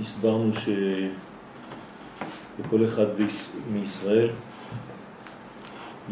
[0.00, 0.74] הסברנו שלכל
[2.84, 3.06] אחד
[3.72, 4.30] מישראל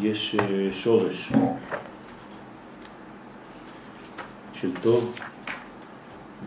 [0.00, 1.32] יש אה, שורש
[4.52, 5.20] של טוב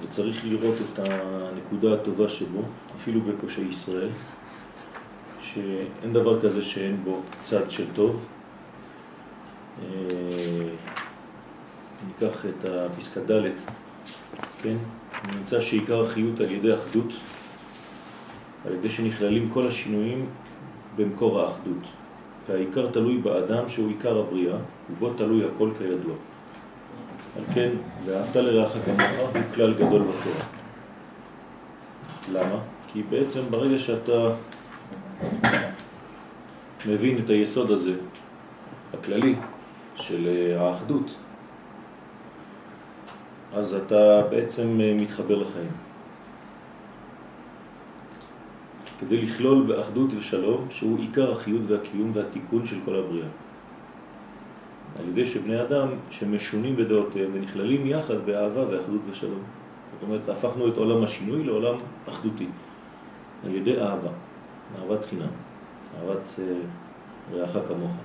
[0.02, 2.61] וצריך לראות את הנקודה הטובה שבו,
[2.95, 4.09] אפילו בפושעי ישראל,
[5.39, 8.25] שאין דבר כזה שאין בו צד של טוב.
[9.82, 9.88] אה,
[12.07, 13.52] ניקח את הפסקה ד',
[14.62, 14.78] כן?
[15.36, 17.13] נמצא שעיקר החיות על ידי אחדות,
[18.65, 20.25] על ידי שנכללים כל השינויים
[20.96, 21.83] במקור האחדות.
[22.50, 24.57] והעיקר תלוי באדם שהוא עיקר הבריאה,
[24.92, 26.15] ובו תלוי הכל כידוע.
[27.37, 27.69] על כן,
[28.06, 30.45] ואהבת לרעך כמוך הוא כלל גדול בתורה.
[32.31, 32.59] למה?
[32.94, 34.30] כי בעצם ברגע שאתה
[36.86, 37.94] מבין את היסוד הזה,
[38.94, 39.36] הכללי,
[39.95, 41.16] של אה, האחדות,
[43.58, 45.72] אז אתה בעצם אה, מתחבר לחיים.
[49.00, 53.28] כדי לכלול באחדות ושלום, שהוא עיקר החיות והקיום והתיקון של כל הבריאה.
[55.00, 59.44] על ידי שבני אדם שמשונים בדעותיהם ונכללים יחד באהבה ואחדות ושלום.
[59.94, 61.76] זאת אומרת, הפכנו את עולם השינוי לעולם
[62.09, 62.48] אחדותי,
[63.46, 64.09] על ידי אהבה,
[64.80, 65.34] אהבת חינם,
[65.98, 66.44] אהבת אה,
[67.34, 67.96] רעך כמוך.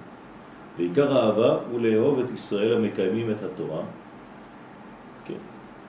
[0.79, 3.83] ועיקר האהבה הוא לאהוב את ישראל המקיימים את התורה.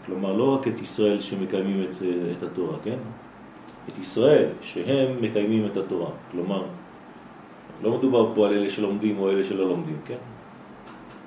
[0.05, 1.95] כלומר לא רק את ישראל שמקיימים את,
[2.37, 2.97] את התורה, כן?
[3.89, 6.63] את ישראל שהם מקיימים את התורה, כלומר
[7.83, 10.17] לא מדובר פה על אלה שלומדים או אלה שלא לומדים, כן?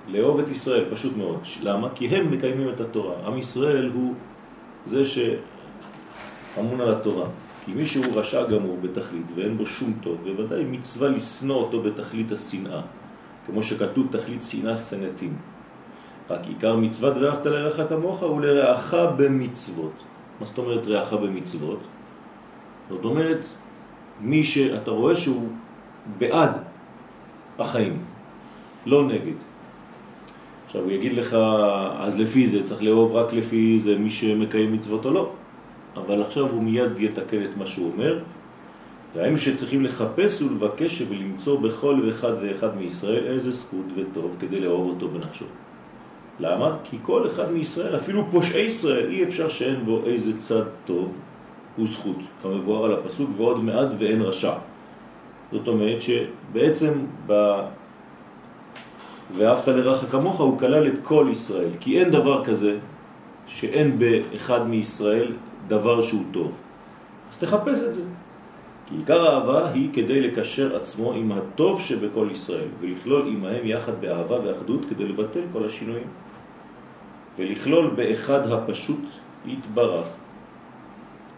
[0.09, 1.41] לאהוב את ישראל, פשוט מאוד.
[1.63, 1.89] למה?
[1.95, 3.15] כי הם מקיימים את התורה.
[3.27, 4.15] עם ישראל הוא
[4.85, 7.27] זה שאמון על התורה.
[7.65, 12.33] כי מי שהוא רשע גמור בתכלית ואין בו שום טוב, בוודאי מצווה לסנוע אותו בתכלית
[12.33, 12.81] השנאה.
[13.47, 15.56] כמו שכתוב תכלית שנאה סנתים.
[16.31, 19.93] רק עיקר מצוות ואהבת לרעך כמוך הוא לרעך במצוות.
[20.41, 21.81] מה זאת אומרת רעך במצוות?
[22.91, 23.47] זאת אומרת,
[24.21, 25.49] מי שאתה רואה שהוא
[26.19, 26.59] בעד
[27.59, 27.99] החיים,
[28.87, 29.39] לא נגד.
[30.67, 31.37] עכשיו הוא יגיד לך,
[31.99, 35.31] אז לפי זה צריך לאהוב רק לפי זה מי שמקיים מצוות או לא.
[35.97, 38.19] אבל עכשיו הוא מיד יתקן את מה שהוא אומר.
[39.15, 45.09] והיינו שצריכים לחפש ולבקש ולמצוא בכל ואחד ואחד מישראל איזה זכות וטוב כדי לאהוב אותו
[45.09, 45.45] בנפשו.
[46.41, 46.77] למה?
[46.85, 51.13] כי כל אחד מישראל, אפילו פושעי ישראל, אי אפשר שאין בו איזה צד טוב
[51.79, 54.53] וזכות, כמבואר על הפסוק, ועוד מעט ואין רשע.
[55.53, 56.93] זאת אומרת שבעצם
[57.27, 57.61] ב...
[59.37, 62.79] ואהבת לרעך כמוך הוא כלל את כל ישראל, כי אין דבר כזה
[63.47, 65.33] שאין באחד מישראל
[65.69, 66.53] דבר שהוא טוב.
[67.31, 68.03] אז תחפש את זה.
[68.87, 74.37] כי עיקר האהבה היא כדי לקשר עצמו עם הטוב שבכל ישראל, ולכלול עמהם יחד באהבה
[74.45, 76.07] ואחדות כדי לבטל כל השינויים.
[77.39, 79.05] ולכלול באחד הפשוט
[79.47, 80.07] יתברך.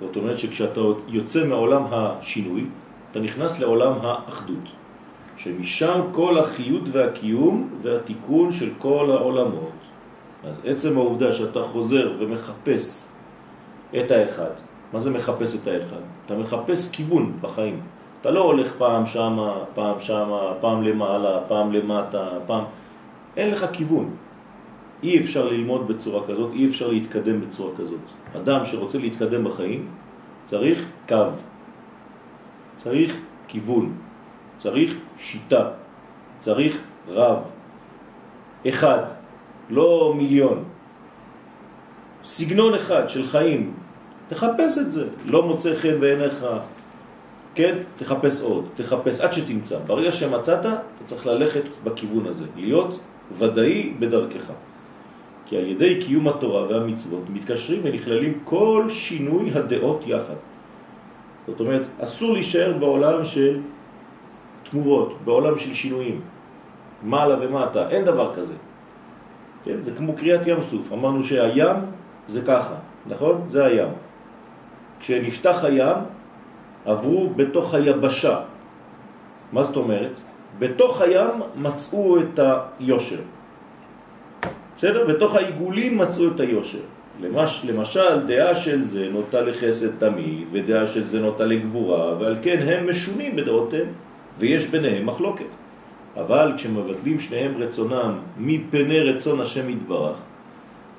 [0.01, 2.65] זאת אומרת שכשאתה יוצא מעולם השינוי,
[3.11, 4.69] אתה נכנס לעולם האחדות.
[5.37, 9.73] שמשם כל החיות והקיום והתיקון של כל העולמות.
[10.45, 13.07] אז עצם העובדה שאתה חוזר ומחפש
[13.99, 14.51] את האחד,
[14.93, 16.03] מה זה מחפש את האחד?
[16.27, 17.81] אתה מחפש כיוון בחיים.
[18.21, 22.65] אתה לא הולך פעם שמה, פעם שמה, פעם למעלה, פעם למטה, פעם...
[23.37, 24.11] אין לך כיוון.
[25.03, 28.01] אי אפשר ללמוד בצורה כזאת, אי אפשר להתקדם בצורה כזאת.
[28.37, 29.87] אדם שרוצה להתקדם בחיים
[30.45, 31.25] צריך קו,
[32.77, 33.93] צריך כיוון,
[34.59, 35.71] צריך שיטה,
[36.41, 37.39] צריך רב,
[38.69, 39.03] אחד,
[39.71, 40.65] לא מיליון.
[42.25, 43.75] סגנון אחד של חיים,
[44.29, 45.09] תחפש את זה.
[45.27, 46.47] לא מוצא חן בעיניך,
[47.55, 47.79] כן?
[47.97, 49.79] תחפש עוד, תחפש עד שתמצא.
[49.87, 52.99] ברגע שמצאת, אתה צריך ללכת בכיוון הזה, להיות
[53.39, 54.53] ודאי בדרכך.
[55.49, 60.35] כי על ידי קיום התורה והמצוות מתקשרים ונכללים כל שינוי הדעות יחד.
[61.47, 63.61] זאת אומרת, אסור להישאר בעולם של
[64.71, 66.21] תמורות, בעולם של שינויים,
[67.03, 68.55] מעלה ומטה, אין דבר כזה.
[69.65, 69.81] כן?
[69.81, 71.77] זה כמו קריאת ים סוף, אמרנו שהים
[72.27, 72.75] זה ככה,
[73.07, 73.47] נכון?
[73.51, 73.89] זה הים.
[75.01, 75.97] כשנפתח הים,
[76.85, 78.41] עברו בתוך היבשה.
[79.53, 80.21] מה זאת אומרת?
[80.59, 82.41] בתוך הים מצאו את
[82.81, 83.21] היושר.
[84.79, 85.07] בסדר?
[85.07, 86.79] בתוך העיגולים מצאו את היושר.
[87.23, 92.63] למש, למשל, דעה של זה נוטה לחסד תמיד, ודעה של זה נוטה לגבורה, ועל כן
[92.69, 93.87] הם משונים בדעותיהם.
[94.39, 95.51] ויש ביניהם מחלוקת.
[96.17, 100.17] אבל כשמבטלים שניהם רצונם מפני רצון השם יתברך,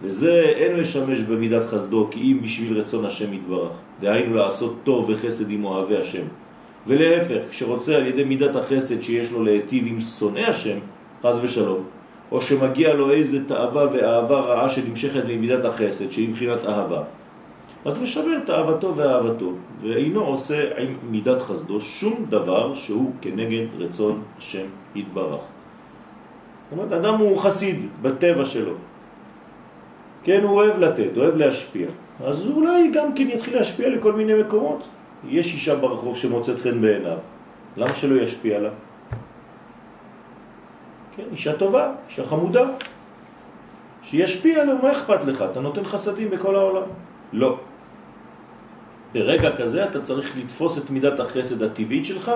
[0.01, 3.71] וזה אין לשמש במידת חסדו כי אם בשביל רצון השם יתברך,
[4.01, 6.23] דהיינו לעשות טוב וחסד עם אוהבי השם.
[6.87, 10.79] ולהפך, כשרוצה על ידי מידת החסד שיש לו להטיב עם שונא השם,
[11.23, 11.83] חז ושלום,
[12.31, 17.01] או שמגיע לו איזה תאווה ואהבה רעה שנמשכת למידת החסד, שהיא מבחינת אהבה.
[17.85, 24.21] אז משמר את אהבתו ואהבתו, ואינו עושה עם מידת חסדו שום דבר שהוא כנגד רצון
[24.37, 24.65] השם
[24.95, 25.41] יתברך.
[26.69, 28.73] זאת אומרת, אדם הוא חסיד בטבע שלו.
[30.23, 31.87] כן, הוא אוהב לתת, אוהב להשפיע.
[32.23, 34.87] אז אולי גם כן יתחיל להשפיע לכל מיני מקומות.
[35.29, 37.17] יש אישה ברחוב שמוצאת חן בעיניו,
[37.77, 38.69] למה שלא ישפיע לה?
[41.19, 42.63] כן, אישה טובה, אישה חמודה,
[44.03, 45.43] שישפיע לה, מה אכפת לך?
[45.51, 46.87] אתה נותן חסדים בכל העולם.
[47.33, 47.59] לא.
[49.13, 52.31] ברגע כזה אתה צריך לתפוס את מידת החסד הטבעית שלך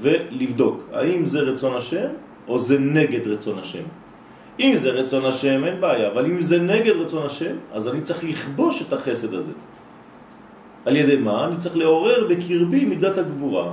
[0.00, 2.08] ולבדוק האם זה רצון השם
[2.48, 3.84] או זה נגד רצון השם.
[4.60, 8.24] אם זה רצון השם אין בעיה, אבל אם זה נגד רצון השם, אז אני צריך
[8.24, 9.52] לכבוש את החסד הזה.
[10.84, 11.44] על ידי מה?
[11.44, 13.72] אני צריך לעורר בקרבי מידת הגבורה.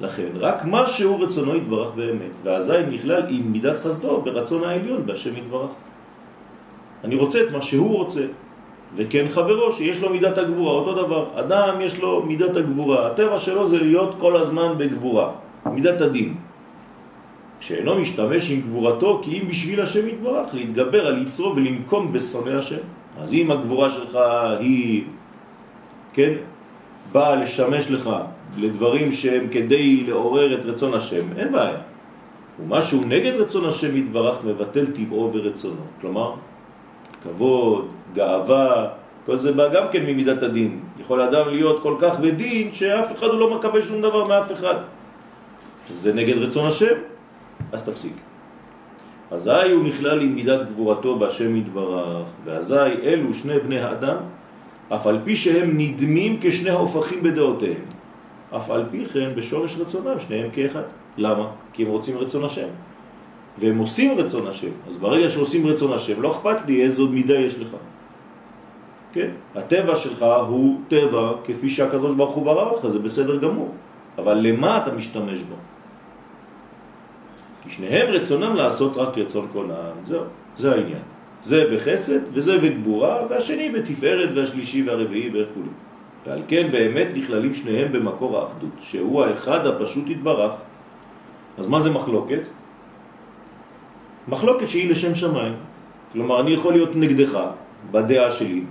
[0.00, 5.36] לכן, רק מה שהוא רצונו יתברך באמת, ואזי נכלל עם מידת חסדו ברצון העליון בהשם
[5.36, 5.70] יתברך.
[7.04, 8.26] אני רוצה את מה שהוא רוצה,
[8.96, 11.26] וכן חברו שיש לו מידת הגבורה, אותו דבר.
[11.34, 15.30] אדם יש לו מידת הגבורה, הטבע שלו זה להיות כל הזמן בגבורה,
[15.66, 16.34] מידת הדין.
[17.60, 22.84] שאינו משתמש עם גבורתו כי אם בשביל השם יתברך להתגבר על יצרו ולמקום בשונא השם.
[23.20, 24.18] אז אם הגבורה שלך
[24.60, 25.04] היא,
[26.12, 26.32] כן,
[27.12, 28.10] באה לשמש לך
[28.56, 31.78] לדברים שהם כדי לעורר את רצון השם, אין בעיה.
[32.60, 35.84] ומשהו נגד רצון השם יתברך מבטל טבעו ורצונו.
[36.00, 36.34] כלומר,
[37.22, 38.88] כבוד, גאווה,
[39.26, 40.80] כל זה בא גם כן ממידת הדין.
[41.00, 44.74] יכול אדם להיות כל כך בדין שאף אחד הוא לא מקבל שום דבר מאף אחד.
[45.86, 46.96] זה נגד רצון השם.
[47.72, 48.12] אז תפסיק.
[49.30, 54.16] אזי הוא נכלל עם מידת גבורתו בהשם יתברך, ואזי אלו שני בני האדם,
[54.88, 57.97] אף על פי שהם נדמים כשני ההופכים בדעותיהם.
[58.56, 60.82] אף על פי כן בשורש רצונם שניהם כאחד.
[61.16, 61.50] למה?
[61.72, 62.68] כי הם רוצים רצון השם.
[63.58, 64.70] והם עושים רצון השם.
[64.88, 67.76] אז ברגע שעושים רצון השם, לא אכפת לי איזו מידה יש לך.
[69.12, 69.30] כן?
[69.54, 73.74] הטבע שלך הוא טבע כפי שהקדוש ברוך הוא ברא אותך, זה בסדר גמור.
[74.18, 75.54] אבל למה אתה משתמש בו?
[77.62, 79.96] כי שניהם רצונם לעשות רק רצון כל העם.
[80.04, 80.22] זהו,
[80.56, 81.02] זה העניין.
[81.42, 85.70] זה בחסד וזה בגבורה, והשני בתפארת והשלישי והרביעי וכו'.
[86.26, 90.52] ועל כן באמת נכללים שניהם במקור האחדות, שהוא האחד הפשוט התברך.
[91.58, 92.48] אז מה זה מחלוקת?
[94.28, 95.54] מחלוקת שהיא לשם שמיים.
[96.12, 97.38] כלומר, אני יכול להיות נגדך
[97.90, 98.62] בדעה שלי,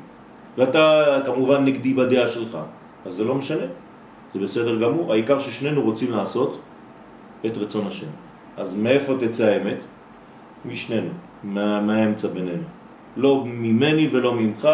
[0.58, 2.58] ואתה כמובן נגדי בדעה שלך,
[3.06, 3.66] אז זה לא משנה,
[4.34, 5.14] זה בסדר גמור.
[5.14, 6.60] העיקר ששנינו רוצים לעשות
[7.46, 8.08] את רצון השם.
[8.58, 9.86] אז מאיפה תצא האמת?
[10.66, 11.10] משנינו,
[11.44, 12.64] מה, מהאמצע בינינו.
[13.18, 14.70] לא ממני ולא ממך,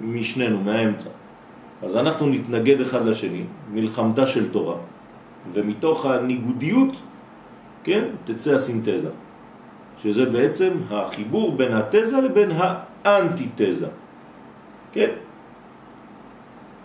[0.00, 1.10] משנינו, מהאמצע.
[1.82, 4.76] אז אנחנו נתנגד אחד לשני, מלחמתה של תורה,
[5.52, 6.92] ומתוך הניגודיות,
[7.84, 9.10] כן, תצא הסינתזה,
[9.98, 12.50] שזה בעצם החיבור בין התזה לבין
[13.04, 13.88] האנטיתזה,
[14.92, 15.10] כן?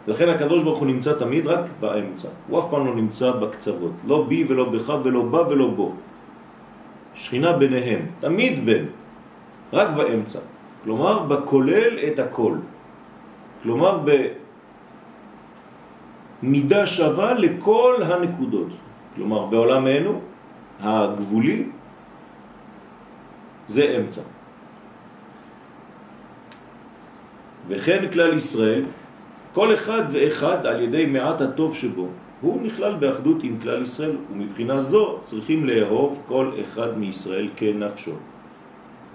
[0.07, 4.25] לכן הקדוש ברוך הוא נמצא תמיד רק באמצע, הוא אף פעם לא נמצא בקצוות, לא
[4.27, 5.93] בי ולא בך ולא בה ולא בו.
[7.15, 8.85] שכינה ביניהם, תמיד בין,
[9.73, 10.39] רק באמצע.
[10.83, 12.55] כלומר, בכולל את הכל.
[13.63, 13.99] כלומר,
[16.45, 18.67] במידה שווה לכל הנקודות.
[19.15, 20.21] כלומר, בעולמנו
[20.79, 21.63] הגבולי
[23.67, 24.21] זה אמצע.
[27.67, 28.83] וכן כלל ישראל,
[29.53, 32.07] כל אחד ואחד על ידי מעט הטוב שבו,
[32.41, 38.11] הוא נכלל באחדות עם כלל ישראל, ומבחינה זו צריכים לאהוב כל אחד מישראל כנפשו.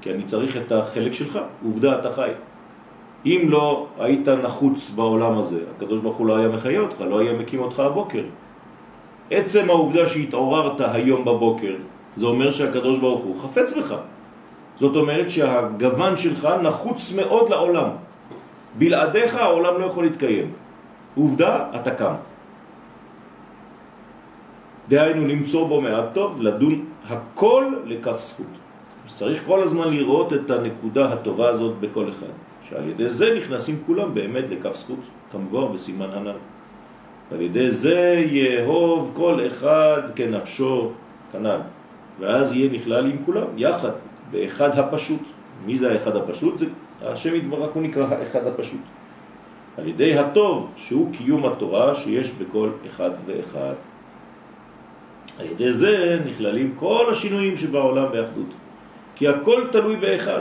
[0.00, 2.30] כי אני צריך את החלק שלך, עובדה אתה חי.
[3.26, 7.32] אם לא היית נחוץ בעולם הזה, הקדוש ברוך הוא לא היה מחיה אותך, לא היה
[7.32, 8.24] מקים אותך הבוקר.
[9.30, 11.74] עצם העובדה שהתעוררת היום בבוקר,
[12.16, 13.94] זה אומר שהקדוש ברוך הוא חפץ בך.
[14.76, 17.88] זאת אומרת שהגוון שלך נחוץ מאוד לעולם.
[18.78, 20.52] בלעדיך העולם לא יכול להתקיים.
[21.14, 22.14] עובדה, אתה קם.
[24.88, 28.46] דהיינו למצוא בו מעט טוב, לדון הכל לכף זכות.
[29.06, 34.14] צריך כל הזמן לראות את הנקודה הטובה הזאת בכל אחד, שעל ידי זה נכנסים כולם
[34.14, 35.00] באמת לכף זכות,
[35.32, 36.36] כמבואר בסימן הנ"ל.
[37.32, 40.90] על ידי זה יאהוב כל אחד כנפשו
[41.32, 41.60] כנ"ל,
[42.20, 43.90] ואז יהיה נכלל עם כולם, יחד,
[44.30, 45.22] באחד הפשוט.
[45.66, 46.58] מי זה האחד הפשוט?
[46.58, 46.66] זה
[47.02, 48.80] השם יתברך הוא נקרא האחד הפשוט.
[49.78, 53.74] על ידי הטוב, שהוא קיום התורה שיש בכל אחד ואחד.
[55.38, 58.50] על ידי זה נכללים כל השינויים שבעולם באחדות,
[59.16, 60.40] כי הכל תלוי באחד.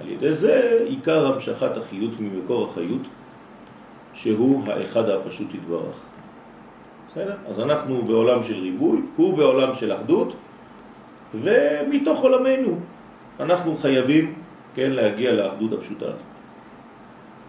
[0.00, 3.02] על ידי זה עיקר המשכת החיות ממקור החיות,
[4.14, 5.96] שהוא האחד הפשוט יתברך.
[7.10, 7.36] בסדר?
[7.48, 10.34] אז אנחנו בעולם של ריבוי, הוא בעולם של אחדות,
[11.34, 12.78] ומתוך עולמנו
[13.40, 14.34] אנחנו חייבים,
[14.74, 16.12] כן, להגיע לאחדות הפשוטה.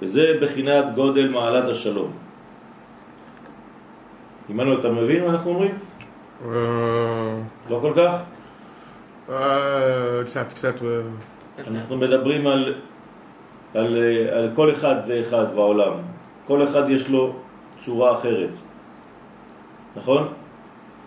[0.02, 2.12] וזה בחינת גודל מעלת השלום.
[4.50, 5.72] עמנו, אתה מבין מה אנחנו אומרים?
[6.46, 6.52] אה,
[7.70, 8.14] לא כל כך?
[9.30, 10.76] אה, קצת, קצת.
[11.68, 12.74] אנחנו מדברים על,
[13.74, 13.98] על,
[14.32, 15.94] על כל אחד ואחד בעולם.
[16.48, 17.34] כל אחד יש לו
[17.78, 18.50] צורה אחרת,
[19.96, 20.28] נכון?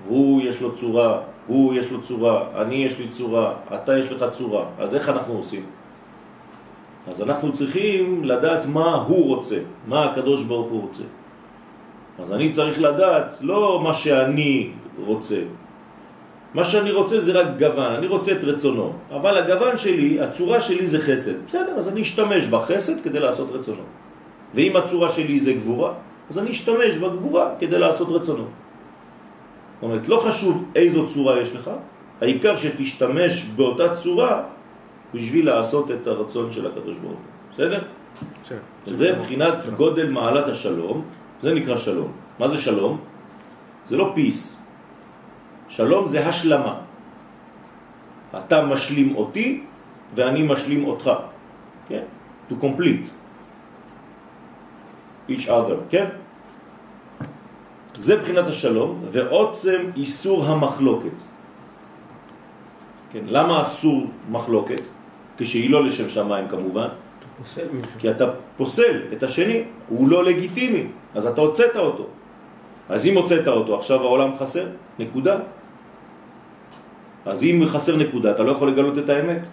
[0.09, 4.25] הוא יש לו צורה, הוא יש לו צורה, אני יש לי צורה, אתה יש לך
[4.33, 4.65] צורה.
[4.79, 5.67] אז איך אנחנו עושים?
[7.09, 11.03] אז אנחנו צריכים לדעת מה הוא רוצה, מה הקדוש ברוך הוא רוצה.
[12.19, 14.71] אז אני צריך לדעת לא מה שאני
[15.07, 15.43] רוצה.
[16.55, 18.93] מה שאני רוצה זה רק גוון, אני רוצה את רצונו.
[19.11, 21.45] אבל הגוון שלי, הצורה שלי זה חסד.
[21.47, 23.83] בסדר, אז אני אשתמש בחסד כדי לעשות רצונו.
[24.55, 25.93] ואם הצורה שלי זה גבורה,
[26.31, 28.45] אז אני אשתמש בגבורה כדי לעשות רצונו.
[28.45, 31.71] זאת אומרת, לא חשוב איזו צורה יש לך,
[32.21, 34.43] העיקר שתשתמש באותה צורה
[35.15, 37.21] בשביל לעשות את הרצון של הקדוש ברוך הוא.
[37.53, 37.83] בסדר?
[38.87, 41.05] וזה מבחינת גודל מעלת השלום,
[41.41, 42.13] זה נקרא שלום.
[42.39, 42.99] מה זה שלום?
[43.87, 44.62] זה לא פיס.
[45.73, 46.85] שלום זה השלמה.
[48.37, 49.65] אתה משלים אותי
[50.15, 51.11] ואני משלים אותך.
[51.89, 52.05] כן?
[52.51, 53.09] To complete.
[55.29, 56.07] each other, כן?
[57.97, 61.17] זה בחינת השלום ועוצם איסור המחלוקת.
[63.13, 64.83] כן, למה אסור מחלוקת?
[65.37, 66.89] כשהיא לא לשם שמיים כמובן.
[67.39, 67.93] פוסל מישהו.
[67.99, 68.25] כי אתה
[68.57, 72.07] פוסל את השני, הוא לא לגיטימי, אז אתה הוצאת אותו.
[72.89, 74.67] אז אם הוצאת אותו, עכשיו העולם חסר,
[74.99, 75.62] נקודה.
[77.27, 79.47] אז אם חסר נקודה, אתה לא יכול לגלות את האמת.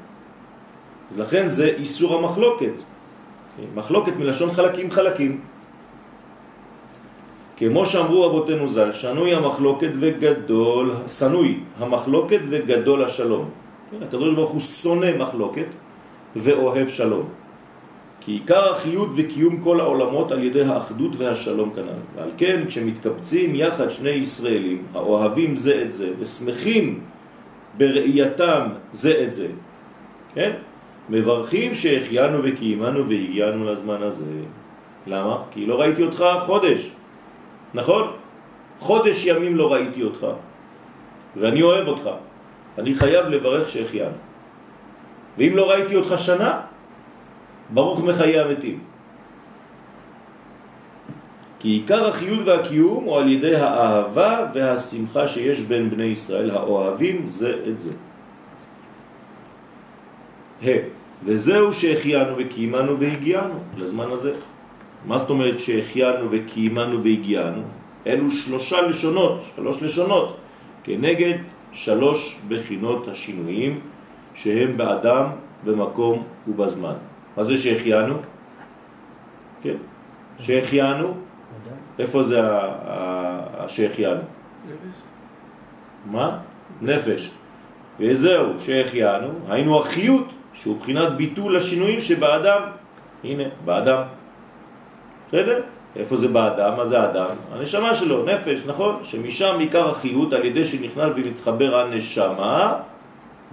[1.11, 2.73] אז לכן זה איסור המחלוקת.
[3.75, 5.41] מחלוקת מלשון חלקים חלקים.
[7.57, 13.49] כמו שאמרו אבותינו ז"ל, שנוי המחלוקת וגדול, שנוי המחלוקת וגדול השלום.
[13.91, 15.75] כן, הקדוש ברוך הוא שונא מחלוקת
[16.35, 17.25] ואוהב שלום.
[18.21, 21.99] כי עיקר החיות וקיום כל העולמות על ידי האחדות והשלום כנ"ל.
[22.15, 26.99] ועל כן, כשמתקבצים יחד שני ישראלים, האוהבים זה את זה, ושמחים
[27.77, 29.47] בראייתם זה את זה,
[30.33, 30.51] כן?
[31.09, 34.25] מברכים שהחיינו וקיימנו והגיענו לזמן הזה.
[35.07, 35.37] למה?
[35.51, 36.91] כי לא ראיתי אותך חודש,
[37.73, 38.11] נכון?
[38.79, 40.27] חודש ימים לא ראיתי אותך,
[41.35, 42.09] ואני אוהב אותך.
[42.77, 44.17] אני חייב לברך שהחיינו.
[45.37, 46.61] ואם לא ראיתי אותך שנה,
[47.69, 48.79] ברוך מחיי המתים.
[51.59, 57.55] כי עיקר החיות והקיום הוא על ידי האהבה והשמחה שיש בין בני ישראל האוהבים זה
[57.67, 57.93] את זה.
[60.63, 60.67] ה.
[61.23, 64.33] וזהו שהחיינו וקיימנו והגיענו לזמן הזה.
[65.05, 67.61] מה זאת אומרת שהחיינו וקיימנו והגיענו?
[68.07, 70.37] אלו שלושה לשונות, שלוש לשונות,
[70.83, 71.37] כנגד
[71.71, 73.79] שלוש בחינות השינויים
[74.33, 75.25] שהם באדם,
[75.63, 76.95] במקום ובזמן.
[77.37, 78.15] מה זה שהחיינו?
[79.61, 79.75] כן,
[80.39, 81.13] שהחיינו,
[81.99, 82.41] איפה זה
[83.67, 84.21] שהחיינו?
[86.05, 86.37] מה?
[86.81, 87.29] נפש.
[87.99, 92.61] וזהו, שהחיינו, היינו החיות, שהוא בחינת ביטול השינויים שבאדם.
[93.23, 94.01] הנה, באדם.
[95.27, 95.61] בסדר?
[95.95, 96.77] איפה זה באדם?
[96.77, 97.35] מה זה האדם?
[97.53, 99.03] הנשמה שלו, נפש, נכון?
[99.03, 102.75] שמשם עיקר החיות על ידי שנכנל ומתחבר הנשמה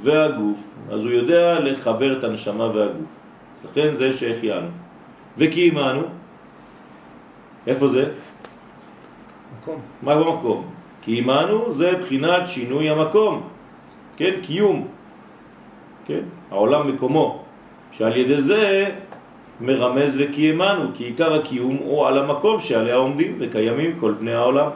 [0.03, 0.71] והגוף.
[0.93, 3.11] אז הוא יודע לחבר את הנשמה והגוף.
[3.71, 4.69] לכן זה שהחיינו.
[5.39, 6.03] וקיימנו,
[7.67, 8.05] איפה זה?
[9.67, 9.81] מקום.
[10.03, 10.65] מה במקום?
[11.03, 13.43] קיימנו זה בחינת שינוי המקום,
[14.17, 14.31] כן?
[14.43, 14.87] קיום,
[16.07, 16.21] כן?
[16.51, 17.43] העולם מקומו,
[17.93, 18.91] שעל ידי זה
[19.61, 24.71] מרמז וקיימנו, כי עיקר הקיום הוא על המקום שעליה עומדים וקיימים כל בני העולם.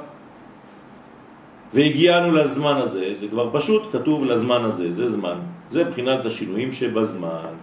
[1.75, 5.39] והגיענו לזמן הזה, זה כבר פשוט, כתוב לזמן הזה, זה זמן.
[5.69, 7.55] זה בחינת השינויים שבזמן,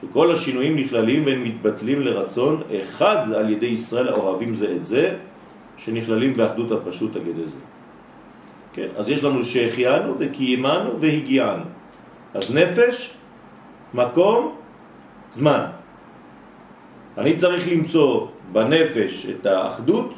[0.00, 5.14] שכל השינויים נכללים והם מתבטלים לרצון אחד על ידי ישראל האוהבים זה את זה,
[5.78, 7.58] שנכללים באחדות הפשוט על ידי זה.
[8.72, 8.88] כן?
[8.96, 11.64] אז יש לנו שהחיינו וקיימנו והגיענו.
[12.34, 13.14] אז נפש,
[13.94, 14.56] מקום,
[15.30, 15.64] זמן.
[17.18, 20.14] אני צריך למצוא בנפש את האחדות,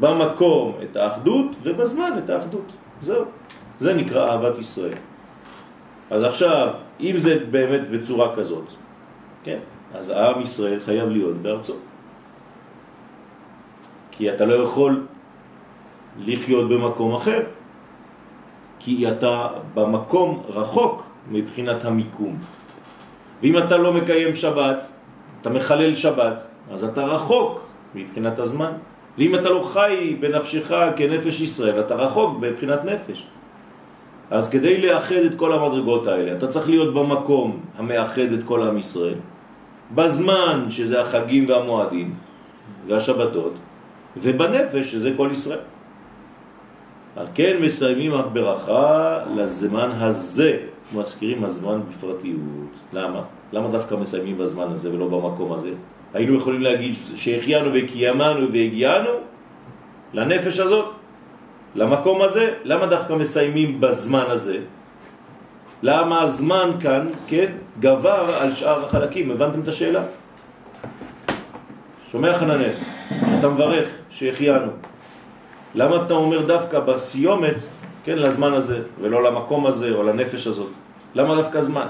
[0.00, 2.72] במקום את האחדות ובזמן את האחדות.
[3.00, 3.24] זהו.
[3.78, 4.98] זה נקרא אהבת ישראל.
[6.10, 8.64] אז עכשיו, אם זה באמת בצורה כזאת,
[9.44, 9.58] כן,
[9.94, 11.74] אז העם ישראל חייב להיות בארצו.
[14.16, 15.06] כי אתה לא יכול
[16.18, 17.42] לחיות במקום אחר,
[18.78, 22.38] כי אתה במקום רחוק מבחינת המיקום.
[23.42, 24.88] ואם אתה לא מקיים שבת,
[25.40, 26.42] אתה מחלל שבת,
[26.72, 27.60] אז אתה רחוק
[27.94, 28.72] מבחינת הזמן.
[29.18, 33.26] ואם אתה לא חי בנפשך כנפש ישראל, אתה רחוק מבחינת נפש.
[34.30, 38.78] אז כדי לאחד את כל המדרגות האלה, אתה צריך להיות במקום המאחד את כל עם
[38.78, 39.20] ישראל.
[39.94, 42.14] בזמן שזה החגים והמועדים
[42.86, 43.52] והשבתות,
[44.16, 45.58] ובנפש שזה כל ישראל.
[47.16, 50.58] על כן מסיימים הברכה לזמן הזה,
[50.92, 52.72] מזכירים הזמן בפרטיות.
[52.92, 53.22] למה?
[53.52, 55.70] למה דווקא מסיימים בזמן הזה ולא במקום הזה?
[56.14, 59.10] היינו יכולים להגיד שהחיינו וקיימנו והגיענו
[60.12, 60.86] לנפש הזאת,
[61.74, 64.58] למקום הזה, למה דווקא מסיימים בזמן הזה?
[65.82, 69.30] למה הזמן כאן, כן, גבר על שאר החלקים?
[69.30, 70.02] הבנתם את השאלה?
[72.10, 72.72] שומע חננאל,
[73.38, 74.72] אתה מברך שהחיינו.
[75.74, 77.56] למה אתה אומר דווקא בסיומת,
[78.04, 80.70] כן, לזמן הזה, ולא למקום הזה או לנפש הזאת?
[81.14, 81.86] למה דווקא זמן?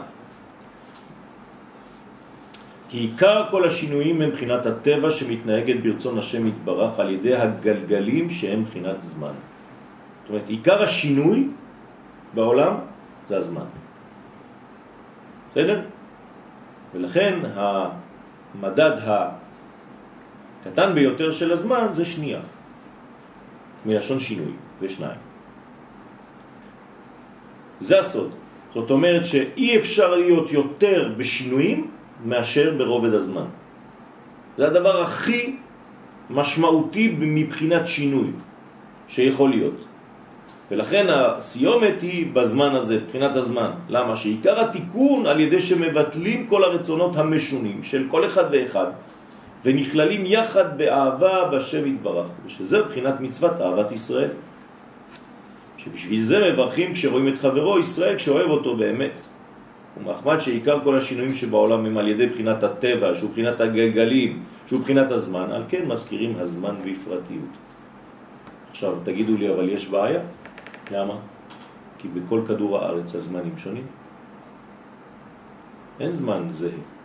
[2.88, 8.60] כי עיקר כל השינויים הם מבחינת הטבע שמתנהגת ברצון השם יתברך על ידי הגלגלים שהם
[8.60, 9.34] מבחינת זמן.
[10.22, 11.48] זאת אומרת, עיקר השינוי
[12.34, 12.74] בעולם
[13.28, 13.68] זה הזמן.
[15.50, 15.80] בסדר?
[16.94, 18.92] ולכן המדד
[20.66, 22.40] הקטן ביותר של הזמן זה שנייה,
[23.86, 25.20] מלשון שינוי, ושניים.
[27.80, 28.30] זה הסוד.
[28.74, 31.90] זאת אומרת שאי אפשר להיות יותר בשינויים
[32.24, 33.48] מאשר ברובד הזמן.
[34.58, 35.56] זה הדבר הכי
[36.30, 38.30] משמעותי מבחינת שינוי
[39.08, 39.80] שיכול להיות.
[40.70, 43.70] ולכן הסיומת היא בזמן הזה, מבחינת הזמן.
[43.88, 44.16] למה?
[44.16, 48.86] שעיקר התיקון על ידי שמבטלים כל הרצונות המשונים של כל אחד ואחד
[49.66, 54.30] ונכללים יחד באהבה בשם יתברך, ושזה מבחינת מצוות אהבת ישראל.
[55.78, 59.18] שבשביל זה מברכים כשרואים את חברו ישראל כשאוהב אותו באמת.
[59.98, 65.10] ומחמד שעיקר כל השינויים שבעולם הם על ידי בחינת הטבע, שהוא בחינת הגלגלים, שהוא בחינת
[65.10, 67.54] הזמן, על כן מזכירים הזמן בפרטיות.
[68.70, 70.20] עכשיו תגידו לי, אבל יש בעיה?
[70.92, 71.14] למה?
[71.98, 73.86] כי בכל כדור הארץ הזמנים שונים.
[76.00, 76.95] אין זמן זהה.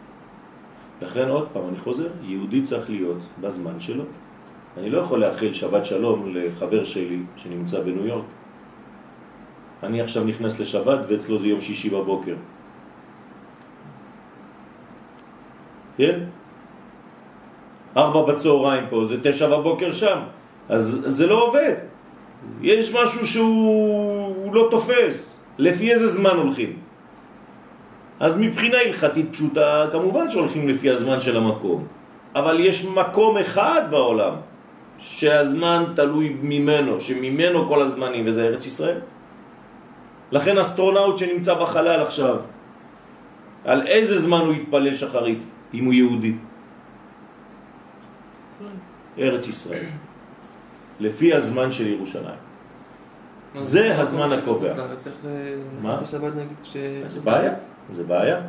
[1.02, 4.04] לכן עוד פעם, אני חוזר, יהודי צריך להיות בזמן שלו.
[4.78, 8.26] אני לא יכול לאחל שבת שלום לחבר שלי שנמצא בניו יורק.
[9.84, 12.36] אני עכשיו נכנס לשבת ואצלו זה יום שישי בבוקר.
[15.98, 16.20] כן?
[17.98, 20.20] ארבע בצהריים פה, זה תשע בבוקר שם.
[20.70, 21.76] אז זה לא עובד.
[22.62, 25.40] יש משהו שהוא לא תופס.
[25.58, 26.91] לפי איזה זמן הולכים?
[28.22, 31.88] אז מבחינה הלכתית פשוטה, כמובן שהולכים לפי הזמן של המקום.
[32.36, 34.34] אבל יש מקום אחד בעולם
[35.02, 39.00] שהזמן תלוי ממנו, שממנו כל הזמנים, וזה ארץ ישראל.
[40.32, 42.38] לכן אסטרונאוט שנמצא בחלל עכשיו,
[43.66, 45.42] על איזה זמן הוא יתפלל שחרית,
[45.74, 46.34] אם הוא יהודי?
[49.18, 49.90] ארץ ישראל.
[51.00, 52.51] לפי הזמן של ירושלים.
[53.56, 54.74] זה הזמן הקובע.
[55.82, 56.00] מה?
[57.08, 57.54] זה בעיה,
[57.94, 58.42] זה בעיה.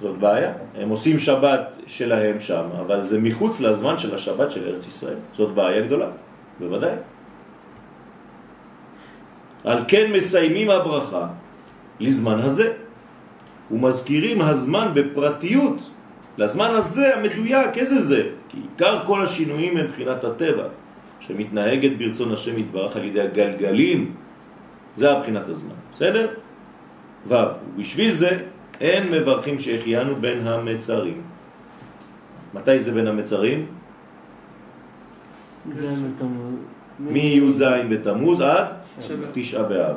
[0.00, 0.52] זאת בעיה.
[0.74, 5.18] הם עושים שבת שלהם שם, אבל זה מחוץ לזמן של השבת של ארץ ישראל.
[5.34, 6.08] זאת בעיה גדולה,
[6.58, 6.94] בוודאי.
[9.64, 11.26] על כן מסיימים הברכה
[12.00, 12.72] לזמן הזה,
[13.70, 15.78] ומזכירים הזמן בפרטיות,
[16.38, 18.22] לזמן הזה המדויק, איזה זה?
[18.48, 20.66] כי עיקר כל השינויים הם מבחינת הטבע.
[21.22, 24.14] שמתנהגת ברצון השם יתברך על ידי הגלגלים,
[24.96, 26.28] זה הבחינת הזמן, בסדר?
[27.26, 27.34] ו'
[27.76, 28.38] ובשביל זה
[28.80, 31.20] אין מברכים שהחיינו בין המצרים.
[32.54, 33.66] מתי זה בין המצרים?
[36.98, 38.66] מי"ז בתמוז עד
[39.32, 39.96] תשעה באב.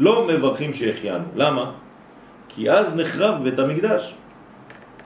[0.00, 1.24] לא מברכים שהחיינו.
[1.36, 1.72] למה?
[2.48, 4.14] כי אז נחרב בית המקדש.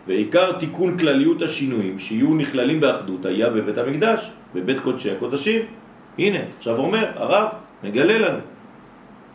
[0.08, 5.62] ועיקר תיקון כלליות השינויים שיהיו נכללים באחדות היה בבית המקדש, בבית קודשי הקודשים.
[6.18, 7.48] הנה, עכשיו אומר, הרב
[7.84, 8.38] מגלה לנו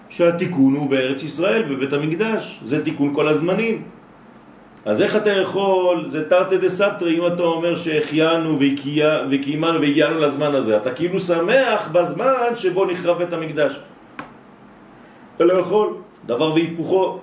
[0.09, 3.83] שהתיקון הוא בארץ ישראל, בבית המקדש, זה תיקון כל הזמנים.
[4.85, 8.59] אז איך אתה יכול, זה תרתי דה סתרי, אם אתה אומר שהחיינו
[9.29, 13.79] וקיימנו והגיענו לזמן הזה, אתה כאילו שמח בזמן שבו נחרב בית המקדש.
[15.35, 15.93] אתה לא יכול,
[16.25, 17.19] דבר והיפוכו.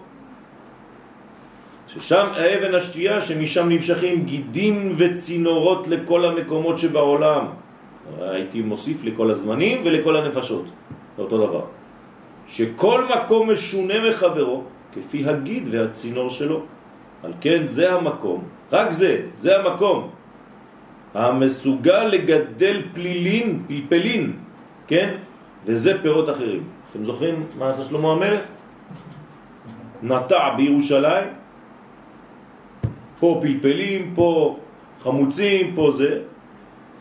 [1.88, 7.44] ששם האבן השתייה שמשם נמשכים גידים וצינורות לכל המקומות שבעולם.
[8.20, 10.64] הייתי מוסיף לכל הזמנים ולכל הנפשות,
[11.16, 11.64] זה אותו דבר.
[12.46, 16.62] שכל מקום משונה מחברו כפי הגיד והצינור שלו.
[17.22, 20.10] על כן זה המקום, רק זה, זה המקום
[21.14, 24.32] המסוגל לגדל פלילין, פלפלין,
[24.86, 25.14] כן?
[25.66, 26.62] וזה פירות אחרים.
[26.90, 28.40] אתם זוכרים מה עשה שלמה המלך?
[30.02, 31.37] נטע בירושלים
[33.20, 34.56] פה פלפלים, פה
[35.02, 36.20] חמוצים, פה זה,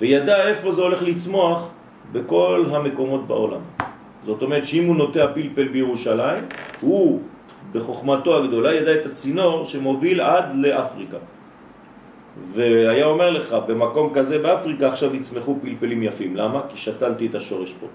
[0.01, 1.69] וידע איפה זה הולך לצמוח
[2.12, 3.62] בכל המקומות בעולם.
[4.25, 6.43] זאת אומרת שאם הוא נוטע פלפל בירושלים,
[6.82, 7.21] הוא
[7.71, 11.17] בחוכמתו הגדולה ידע את הצינור שמוביל עד לאפריקה.
[12.53, 16.36] והיה אומר לך, במקום כזה באפריקה עכשיו יצמחו פלפלים יפים.
[16.36, 16.62] למה?
[16.69, 17.88] כי שתלתי את השורש פה.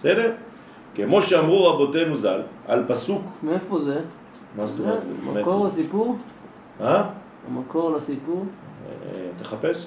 [0.00, 0.32] בסדר?
[0.94, 3.22] כמו שאמרו רבותינו ז"ל, על פסוק...
[3.42, 4.00] מאיפה זה?
[4.56, 5.02] מה זאת אומרת?
[5.34, 6.16] מקור הסיפור?
[6.80, 7.02] אה?
[7.48, 8.44] המקור לסיפור?
[8.86, 9.86] אה, תחפש.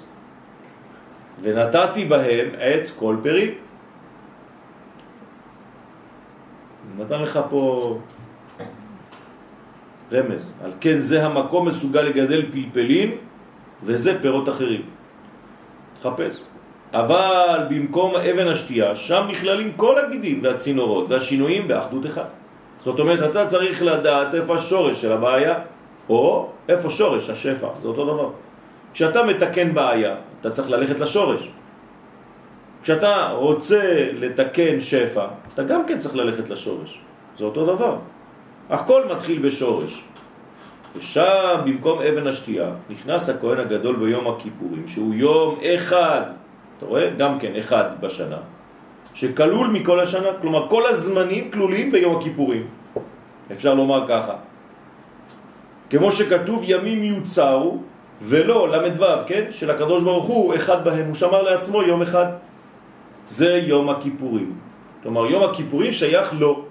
[1.42, 3.56] ונתתי בהם עץ כל פרי.
[6.98, 7.98] נתן לך פה
[10.12, 10.54] רמז.
[10.64, 13.18] על כן זה המקום מסוגל לגדל פלפלים
[13.84, 14.82] וזה פירות אחרים.
[16.00, 16.44] תחפש.
[16.94, 22.30] אבל במקום אבן השתייה, שם נכללים כל הגידים והצינורות והשינויים באחדות אחד.
[22.82, 25.60] זאת אומרת, אתה צריך לדעת איפה השורש של הבעיה,
[26.10, 28.30] או איפה שורש השפע, זה אותו דבר.
[28.94, 31.52] כשאתה מתקן בעיה, אתה צריך ללכת לשורש.
[32.84, 37.02] כשאתה רוצה לתקן שפע, אתה גם כן צריך ללכת לשורש.
[37.38, 37.98] זה אותו דבר.
[38.70, 40.04] הכל מתחיל בשורש.
[40.96, 46.22] ושם, במקום אבן השתייה, נכנס הכהן הגדול ביום הכיפורים, שהוא יום אחד,
[46.78, 47.10] אתה רואה?
[47.18, 48.38] גם כן אחד בשנה,
[49.14, 52.68] שכלול מכל השנה, כלומר כל הזמנים כלולים ביום הכיפורים.
[53.52, 54.34] אפשר לומר ככה.
[55.96, 57.78] כמו שכתוב ימים יוצרו,
[58.22, 59.44] ולא למדו, כן?
[59.52, 62.28] של הקדוש ברוך הוא, אחד בהם, הוא שמר לעצמו יום אחד.
[63.28, 64.50] זה יום הכיפורים.
[65.04, 66.66] כלומר, יום הכיפורים שייך לו.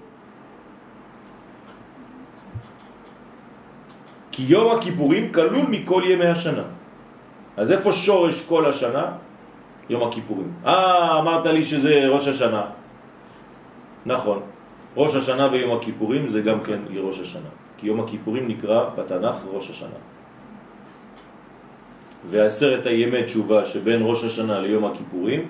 [4.31, 6.63] כי יום הכיפורים כלול מכל ימי השנה.
[7.57, 9.05] אז איפה שורש כל השנה?
[9.89, 10.51] יום הכיפורים.
[10.65, 12.63] אה, אמרת לי שזה ראש השנה.
[14.05, 14.39] נכון.
[14.97, 17.64] ראש השנה ויום הכיפורים זה גם כן ראש השנה.
[17.77, 19.99] כי יום הכיפורים נקרא בתנ"ך ראש השנה.
[22.29, 25.47] ועשרת הימי תשובה שבין ראש השנה ליום הכיפורים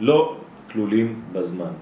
[0.00, 0.36] לא
[0.72, 1.72] כלולים בזמן.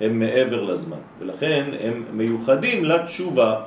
[0.00, 3.60] הם מעבר לזמן, ולכן הם מיוחדים לתשובה.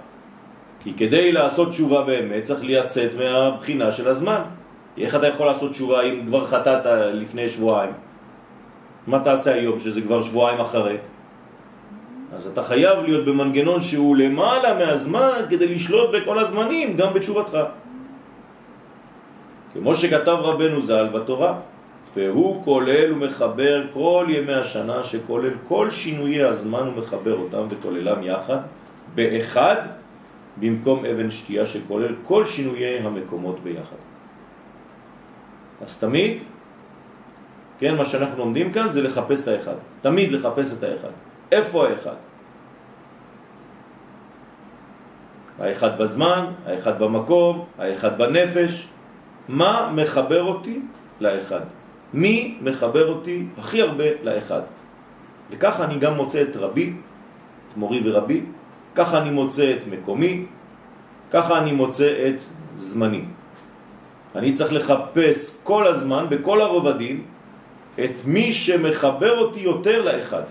[0.84, 4.42] כי כדי לעשות תשובה באמת צריך לייצאת מהבחינה של הזמן.
[4.98, 7.94] איך אתה יכול לעשות תשובה אם כבר חטאת לפני שבועיים?
[9.08, 10.98] מה תעשה היום שזה כבר שבועיים אחרי?
[12.34, 17.58] אז אתה חייב להיות במנגנון שהוא למעלה מהזמן כדי לשלוט בכל הזמנים, גם בתשובתך.
[19.74, 21.60] כמו שכתב רבנו ז"ל בתורה,
[22.16, 28.58] והוא כולל ומחבר כל ימי השנה שכולל כל שינויי הזמן ומחבר אותם וכוללם יחד
[29.16, 29.76] באחד
[30.58, 34.02] במקום אבן שתייה שכולל כל שינויי המקומות ביחד.
[35.86, 36.38] אז תמיד,
[37.80, 39.76] כן, מה שאנחנו לומדים כאן זה לחפש את האחד.
[40.02, 41.31] תמיד לחפש את האחד.
[41.52, 42.16] איפה האחד?
[45.60, 48.88] האחד בזמן, האחד במקום, האחד בנפש.
[49.48, 50.80] מה מחבר אותי
[51.20, 51.60] לאחד?
[52.14, 54.62] מי מחבר אותי הכי הרבה לאחד?
[55.52, 56.94] וככה אני גם מוצא את רבי,
[57.70, 58.42] את מורי ורבי,
[58.96, 60.46] ככה אני מוצא את מקומי,
[61.32, 62.42] ככה אני מוצא את
[62.76, 63.24] זמני.
[64.36, 67.24] אני צריך לחפש כל הזמן, בכל הרובדים,
[68.04, 70.44] את מי שמחבר אותי יותר לאחד.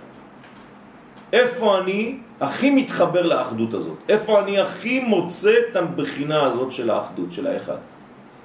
[1.32, 3.98] איפה אני הכי מתחבר לאחדות הזאת?
[4.08, 7.80] איפה אני הכי מוצא את הבחינה הזאת של האחדות, של האחד,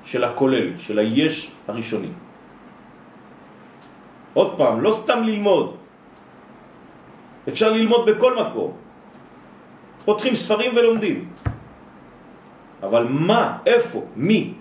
[0.03, 2.13] של הכולל, של היש הראשוני?
[4.33, 5.75] עוד פעם, לא סתם ללמוד.
[7.47, 8.71] אפשר ללמוד בכל מקום.
[10.05, 11.17] פותחים ספרים ולומדים.
[12.83, 14.53] אבל מה, איפה, מי?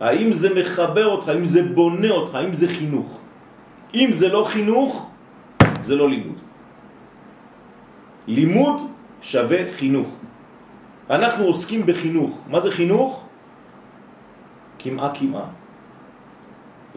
[0.00, 3.20] האם זה מחבר אותך, האם זה בונה אותך, האם זה חינוך?
[3.94, 5.10] אם זה לא חינוך,
[5.82, 6.35] זה לא לימוד.
[8.26, 8.90] לימוד
[9.22, 10.08] שווה חינוך.
[11.10, 12.40] אנחנו עוסקים בחינוך.
[12.50, 13.24] מה זה חינוך?
[14.78, 15.46] כמעה כמעה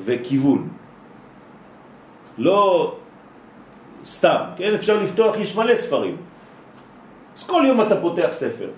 [0.05, 0.69] וכיוון.
[2.37, 2.95] לא
[4.05, 4.73] סתם, כן?
[4.73, 6.17] אפשר לפתוח, יש מלא ספרים.
[7.37, 8.69] אז כל יום אתה פותח ספר.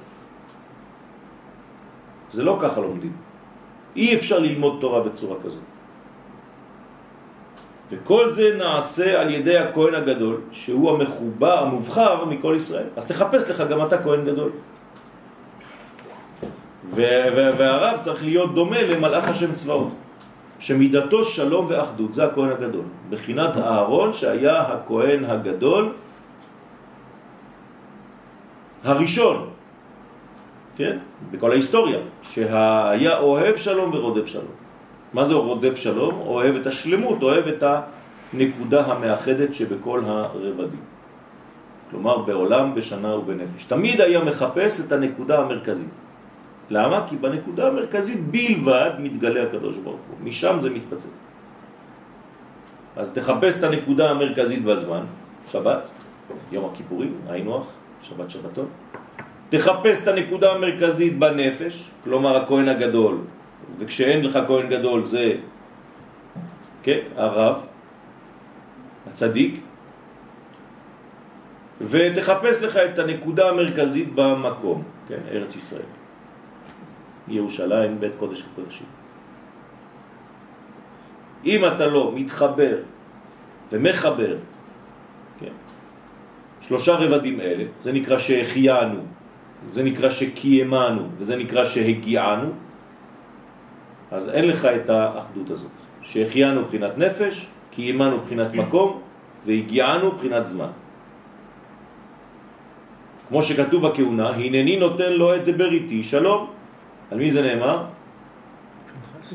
[2.31, 3.13] זה לא ככה לומדים.
[3.95, 5.70] אי אפשר ללמוד תורה בצורה כזאת.
[7.91, 12.87] וכל זה נעשה על ידי הכהן הגדול, שהוא המחובר, המובחר מכל ישראל.
[12.95, 14.51] אז תחפש לך גם אתה כהן גדול.
[16.95, 19.91] והרב צריך להיות דומה למלאך השם צבאות,
[20.59, 22.85] שמידתו שלום ואחדות, זה הכהן הגדול.
[23.09, 25.93] בחינת הארון שהיה הכהן הגדול
[28.83, 29.49] הראשון,
[30.75, 30.97] כן?
[31.31, 34.70] בכל ההיסטוריה, שהיה אוהב שלום ורודף שלום.
[35.13, 36.15] מה זה רודף שלום?
[36.19, 40.79] אוהב את השלמות, אוהב את הנקודה המאחדת שבכל הרבדים.
[41.91, 43.65] כלומר, בעולם, בשנה ובנפש.
[43.65, 45.95] תמיד היה מחפש את הנקודה המרכזית.
[46.69, 47.05] למה?
[47.09, 50.17] כי בנקודה המרכזית בלבד מתגלה הקדוש ברוך הוא.
[50.23, 51.09] משם זה מתפצל.
[52.95, 55.03] אז תחפש את הנקודה המרכזית בזמן,
[55.47, 55.87] שבת,
[56.51, 57.65] יום הכיפורים, היינו הך,
[58.01, 58.67] שבת שבתון.
[59.49, 63.17] תחפש את הנקודה המרכזית בנפש, כלומר הכהן הגדול,
[63.79, 65.33] וכשאין לך כהן גדול זה,
[66.83, 67.65] כן, הרב,
[69.07, 69.61] הצדיק,
[71.81, 75.89] ותחפש לך את הנקודה המרכזית במקום, כן, ארץ ישראל.
[77.27, 78.87] ירושלים, בית קודש הקודשים.
[81.45, 82.75] אם אתה לא מתחבר
[83.71, 84.37] ומחבר,
[85.39, 85.53] כן,
[86.61, 88.99] שלושה רבדים אלה, זה נקרא שהחיינו,
[89.67, 92.49] זה נקרא שקיימנו, וזה נקרא שהגיענו,
[94.11, 95.71] אז אין לך את האחדות הזאת.
[96.01, 99.01] שהחיינו מבחינת נפש, קיימנו מבחינת מקום,
[99.45, 100.71] והגיענו מבחינת זמן.
[103.27, 106.47] כמו שכתוב בכהונה, הנני נותן לו את בריתי שלום.
[107.11, 107.83] על מי זה נאמר?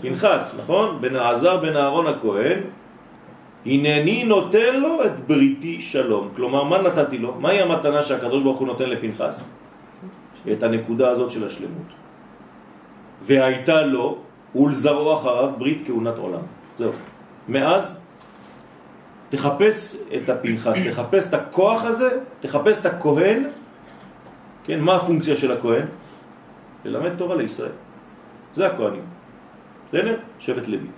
[0.00, 1.00] פנחס, נכון?
[1.00, 2.58] בן העזר בן אהרון הכהן,
[3.66, 6.28] הנני נותן לו את בריתי שלום.
[6.36, 7.34] כלומר, מה נתתי לו?
[7.40, 9.44] מהי המתנה שהקדוש ברוך הוא נותן לפנחס?
[10.52, 11.90] את הנקודה הזאת של השלמות.
[13.22, 16.40] והייתה לו ולזרעו אחריו ברית כהונת עולם.
[16.78, 16.92] זהו.
[17.48, 18.00] מאז
[19.28, 23.42] תחפש את הפנחס, תחפש את הכוח הזה, תחפש את הכהן.
[24.64, 25.86] כן, מה הפונקציה של הכהן?
[26.84, 27.76] ללמד תורה לישראל.
[28.54, 29.02] זה הכהנים.
[29.88, 30.16] בסדר?
[30.38, 30.88] שבט לוי.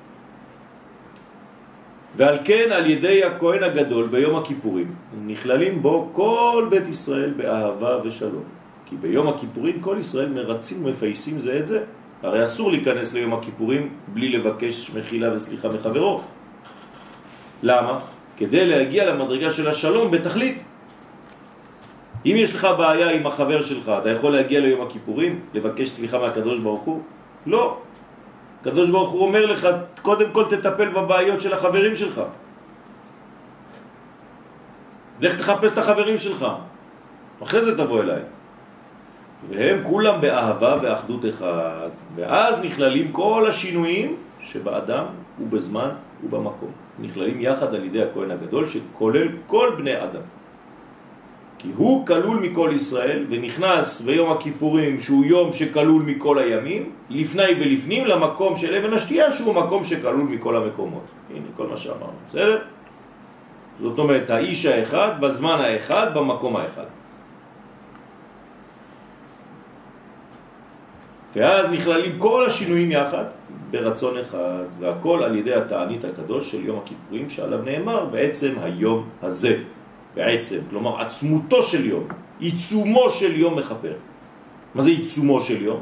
[2.16, 4.94] ועל כן על ידי הכהן הגדול ביום הכיפורים
[5.26, 8.44] נכללים בו כל בית ישראל באהבה ושלום.
[8.86, 11.84] כי ביום הכיפורים כל ישראל מרצים ומפייסים זה את זה.
[12.22, 16.22] הרי אסור להיכנס ליום הכיפורים בלי לבקש מחילה וסליחה מחברו.
[17.62, 17.98] למה?
[18.36, 20.64] כדי להגיע למדרגה של השלום בתכלית.
[22.26, 26.58] אם יש לך בעיה עם החבר שלך, אתה יכול להגיע ליום הכיפורים, לבקש סליחה מהקדוש
[26.58, 27.02] ברוך הוא?
[27.46, 27.78] לא.
[28.60, 29.68] הקדוש ברוך הוא אומר לך,
[30.02, 32.22] קודם כל תטפל בבעיות של החברים שלך.
[35.20, 36.46] לך תחפש את החברים שלך,
[37.42, 38.22] אחרי זה תבוא אליי.
[39.50, 45.04] והם כולם באהבה ואחדות אחד, ואז נכללים כל השינויים שבאדם
[45.40, 45.88] ובזמן
[46.24, 46.70] ובמקום.
[46.98, 50.22] נכללים יחד על ידי הכהן הגדול שכולל כל בני אדם.
[51.58, 58.06] כי הוא כלול מכל ישראל ונכנס ביום הכיפורים שהוא יום שכלול מכל הימים, לפני ולפנים
[58.06, 61.04] למקום של אבן השתייה שהוא מקום שכלול מכל המקומות.
[61.30, 62.58] הנה כל מה שאמרנו, בסדר?
[63.82, 66.84] זאת אומרת, האיש האחד, בזמן האחד, במקום האחד.
[71.38, 73.24] ואז נכללים כל השינויים יחד
[73.70, 79.62] ברצון אחד, והכל על ידי התענית הקדוש של יום הכיפורים שעליו נאמר בעצם היום הזה,
[80.14, 82.04] בעצם, כלומר עצמותו של יום,
[82.38, 83.92] עיצומו של יום מכפר.
[84.74, 85.80] מה זה עיצומו של יום?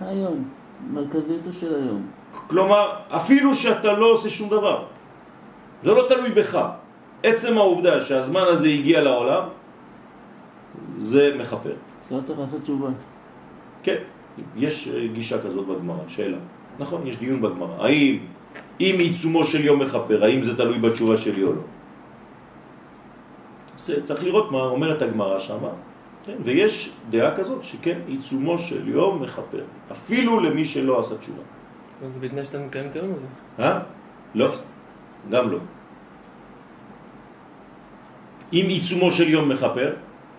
[0.00, 0.44] היום,
[0.92, 2.06] מרכזיתו של היום.
[2.46, 4.84] כלומר, אפילו שאתה לא עושה שום דבר,
[5.82, 6.60] זה לא תלוי בך.
[7.22, 9.42] עצם העובדה שהזמן הזה הגיע לעולם,
[10.96, 11.76] זה מכפר.
[12.08, 12.88] זה לא צריך לעשות תשובה.
[13.82, 14.13] כן.
[14.56, 16.38] יש אה, גישה כזאת בגמרא, שאלה.
[16.78, 17.84] נכון, יש דיון בגמרא.
[17.84, 18.18] האם,
[18.80, 21.62] אם עיצומו של יום מחפר, האם זה תלוי בתשובה שלי או לא?
[24.04, 25.68] צריך לראות מה אומרת הגמרא שמה,
[26.24, 26.36] כן?
[26.44, 31.42] ויש דעה כזאת שכן, עיצומו של יום מחפר, אפילו למי שלא עשה תשובה.
[32.08, 33.26] זה בתנאי שאתה מקיים את היום הזה.
[33.58, 33.80] אה?
[34.34, 34.48] לא,
[35.30, 35.58] גם לא.
[38.52, 39.94] אם עיצומו של יום מחפר,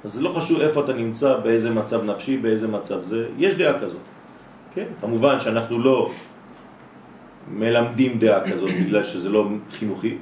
[0.05, 4.01] אז לא חשוב איפה אתה נמצא, באיזה מצב נפשי, באיזה מצב זה, יש דעה כזאת.
[4.75, 4.85] כן?
[5.01, 6.09] כמובן שאנחנו לא
[7.51, 10.17] מלמדים דעה כזאת בגלל שזה לא חינוכי,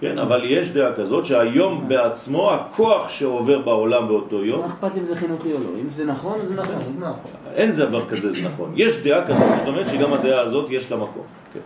[0.00, 0.18] כן?
[0.18, 5.06] אבל יש דעה כזאת שהיום בעצמו הכוח שעובר בעולם באותו יום, מה אכפת לי אם
[5.06, 5.80] זה חינוכי או לא?
[5.82, 7.12] אם זה נכון, זה נכון, נגמר.
[7.54, 8.72] אין דבר כזה, זה נכון.
[8.76, 11.60] יש דעה כזאת, זאת אומרת שגם הדעה הזאת יש לה מקום, כן?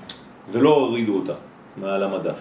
[0.52, 1.34] ולא הורידו אותה
[1.76, 2.40] מעל המדף.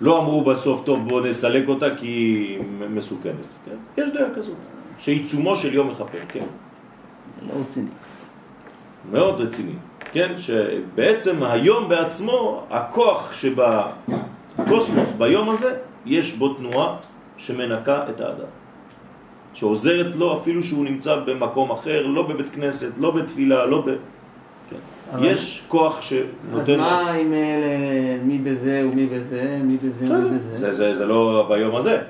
[0.00, 2.58] לא אמרו בסוף, טוב בוא נסלק אותה כי היא
[2.90, 3.34] מסוכנת.
[3.64, 4.02] כן?
[4.02, 4.56] יש דעה כזאת,
[4.98, 6.44] שעיצומו של יום מחפר, כן?
[7.48, 7.90] לא רציני.
[9.10, 9.74] מאוד רציני,
[10.12, 10.34] כן?
[10.38, 15.76] שבעצם היום בעצמו, הכוח שבקוסמוס ביום הזה,
[16.06, 16.96] יש בו תנועה
[17.36, 18.48] שמנקה את האדם.
[19.54, 23.90] שעוזרת לו אפילו שהוא נמצא במקום אחר, לא בבית כנסת, לא בתפילה, לא ב...
[25.20, 26.80] יש כוח אז שנותן...
[26.80, 30.94] מה עם אלה, מי בזה ומי בזה, מי בזה ומי זה, בזה?
[30.94, 32.02] זה, לא ביום הזה,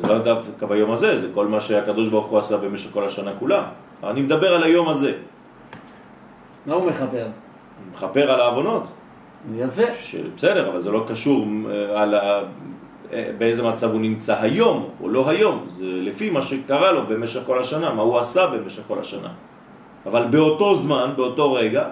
[0.00, 3.30] זה לא דווקא ביום הזה, זה כל מה שהקדוש ברוך הוא עשה במשך כל השנה
[3.38, 3.68] כולה.
[4.04, 5.12] אני מדבר על היום הזה,
[6.66, 6.90] מה הוא?
[6.90, 7.28] אני
[7.90, 8.82] מכפר על העוונות,
[9.56, 9.82] יפה.
[10.36, 12.40] בסדר, אבל זה לא קשור אה, על ה...
[13.12, 17.40] אה, באיזה מצב הוא נמצא היום או לא היום, זה לפי מה שקרה לו במשך
[17.46, 19.28] כל השנה, מה הוא עשה במשך כל השנה.
[20.06, 21.84] אבל באותו זמן, באותו רגע,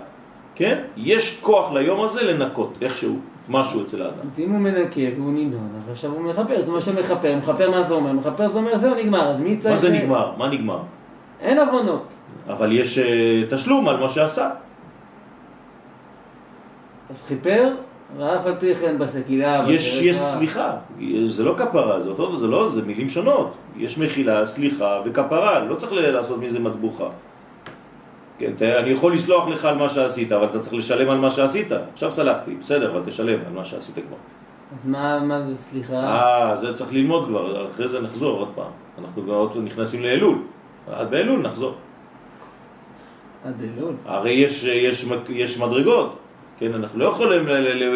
[0.59, 3.17] כן, יש כוח ליום הזה לנקות איכשהו
[3.49, 4.29] משהו אצל האדם.
[4.35, 6.57] אז אם הוא מנקה והוא נידון, אז עכשיו הוא מחבר.
[6.59, 8.13] זאת אומרת שמחבר, מחבר מה זה אומר?
[8.13, 9.75] מחבר זה אומר זהו נגמר, אז מי צריך...
[9.75, 10.33] מה זה נגמר?
[10.37, 10.79] מה נגמר?
[11.41, 12.07] אין עוונות.
[12.49, 14.51] אבל יש אה, תשלום על מה שעשה.
[17.11, 17.75] אז כיפר,
[18.17, 19.65] ואף על פי כן בסקילה...
[19.69, 20.03] יש.
[20.03, 20.77] יש סליחה,
[21.27, 23.55] זה לא כפרה, זה אותו, זה לא, זה מילים שונות.
[23.77, 27.09] יש מחילה, סליחה וכפרה, לא צריך לעשות מזה מטבוחה.
[28.39, 31.31] כן, ת- אני יכול לסלוח לך על מה שעשית, אבל אתה צריך לשלם על מה
[31.31, 31.69] שעשית.
[31.93, 34.17] עכשיו סלחתי, בסדר, אבל תשלם על מה שעשית כבר.
[34.81, 35.95] אז מה, מה זה סליחה?
[35.95, 38.71] אה, זה צריך ללמוד כבר, אחרי זה נחזור עוד פעם.
[38.99, 40.39] אנחנו כבר עוד נכנסים לאלול.
[40.93, 41.75] עד באלול נחזור.
[43.45, 43.93] עד אלול.
[44.07, 46.17] הרי יש, יש, יש מדרגות,
[46.59, 46.75] כן?
[46.75, 47.47] אנחנו לא יכולים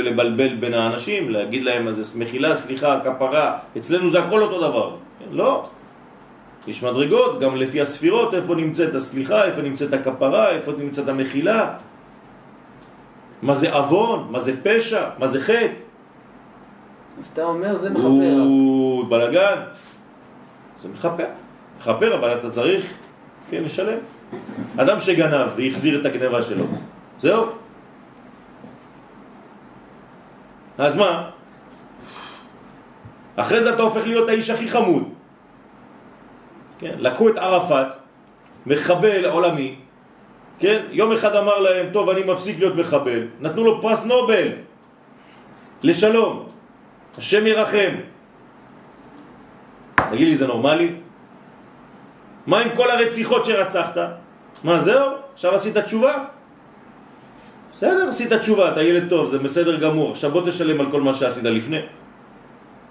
[0.05, 4.91] לבלבל בין האנשים, להגיד להם אז זה מחילה, סליחה, כפרה, אצלנו זה הכל אותו דבר.
[5.19, 5.25] כן?
[5.31, 5.65] לא.
[6.67, 11.75] יש מדרגות, גם לפי הספירות, איפה נמצאת הסליחה, איפה נמצאת הכפרה, איפה נמצאת המחילה.
[13.43, 15.81] מה זה אבון, מה זה פשע, מה זה חטא.
[17.19, 18.41] אז אתה אומר זה מכפר.
[18.45, 19.59] הוא בלגן.
[20.79, 21.27] זה מכפר.
[21.79, 22.93] מכפר, אבל אתה צריך,
[23.51, 23.99] כן, לשלם.
[24.77, 26.65] אדם שגנב והחזיר את הגנבה שלו,
[27.21, 27.47] זהו.
[30.79, 31.31] אז מה?
[33.37, 35.22] אחרי זה אתה הופך להיות האיש הכי חמוד.
[36.83, 37.95] כן, לקחו את ערפאת,
[38.67, 39.75] מחבל עולמי,
[40.59, 43.27] כן, יום אחד אמר להם, טוב, אני מפסיק להיות מחבל.
[43.41, 44.49] נתנו לו פרס נובל
[45.83, 46.49] לשלום.
[47.19, 47.95] השם ירחם.
[50.11, 50.95] תגיד לי, זה נורמלי?
[52.47, 53.99] מה עם כל הרציחות שרצחת?
[54.65, 55.11] מה, זהו?
[55.33, 56.25] עכשיו עשית תשובה?
[57.75, 60.11] בסדר, עשית תשובה, אתה ילד טוב, זה בסדר גמור.
[60.11, 61.81] עכשיו בוא תשלם על כל מה שעשית לפני.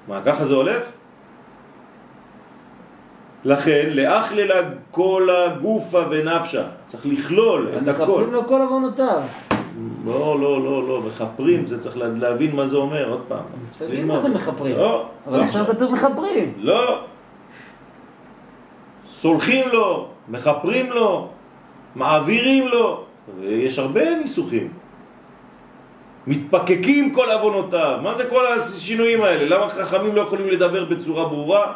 [0.07, 0.83] מה, ככה זה הולך?
[3.45, 4.55] לכן, לאכללה
[4.91, 6.63] כל הגופה ונפשה.
[6.87, 8.03] צריך לכלול את הכל.
[8.03, 9.21] מכפרים לו כל עוונותיו.
[10.05, 13.43] לא, לא, לא, לא, מכפרים, זה צריך לה- להבין מה זה אומר, עוד פעם.
[13.77, 14.05] תגיד.
[14.05, 14.77] מה זה מכפרים.
[14.77, 15.65] לא, אבל לא עכשיו.
[15.65, 16.53] כתוב מכפרים.
[16.57, 16.99] לא.
[19.11, 21.27] סולחים לו, מכפרים לו,
[21.95, 23.03] מעבירים לו,
[23.39, 24.67] ויש הרבה ניסוחים.
[26.27, 27.99] מתפקקים כל עוונותיו.
[28.03, 29.57] מה זה כל השינויים האלה?
[29.57, 31.73] למה חכמים לא יכולים לדבר בצורה ברורה?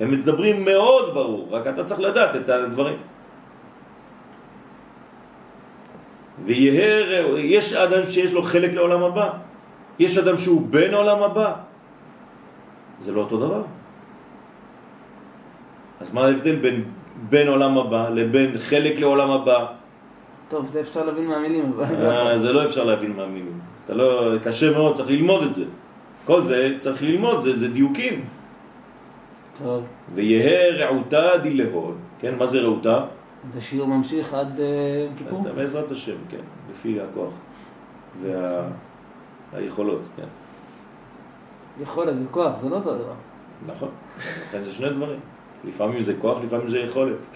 [0.00, 2.96] הם מדברים מאוד ברור, רק אתה צריך לדעת את הדברים.
[6.44, 9.30] ויהיה, יש אדם שיש לו חלק לעולם הבא,
[9.98, 11.52] יש אדם שהוא בן עולם הבא,
[13.00, 13.62] זה לא אותו דבר.
[16.00, 16.84] אז מה ההבדל בין
[17.28, 19.66] בן עולם הבא לבין חלק לעולם הבא?
[20.48, 21.72] טוב, זה אפשר להבין מהמילים.
[21.80, 23.58] אה, זה לא אפשר להבין מהמילים.
[23.84, 25.64] אתה לא, קשה מאוד, צריך ללמוד את זה.
[26.24, 28.24] כל זה צריך ללמוד, זה, זה דיוקים.
[29.64, 33.04] טוב, ויהא רעותה דילהון, כן, מה זה רעותה?
[33.48, 35.40] זה שיר ממשיך עד אה, כיפור?
[35.42, 36.40] אתה בעזרת השם, כן,
[36.72, 37.32] לפי הכוח
[39.52, 40.26] והיכולות, כן.
[41.82, 43.14] יכולת וכוח, זה לא אותו דבר.
[43.66, 43.88] נכון,
[44.48, 45.20] לכן זה שני דברים.
[45.64, 47.28] לפעמים זה כוח, לפעמים זה יכולת.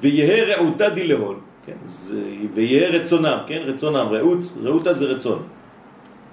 [0.00, 2.22] ויהא רעותה דילהון, כן, זה,
[2.54, 5.42] ויהא רצונם, כן, רצונם, רעות, רעותה זה רצון.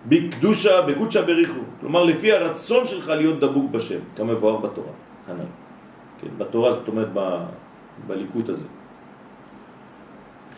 [0.07, 4.91] בקדושה, בקודשה בריחו, כלומר לפי הרצון שלך להיות דבוק בשם, כמבואר בתורה,
[5.27, 5.45] הנ"ל.
[6.21, 7.37] כן, בתורה זאת אומרת ב,
[8.07, 8.65] בליקוט הזה.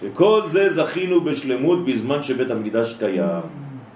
[0.02, 3.42] וכל זה זכינו בשלמות בזמן שבית המקדש קיים.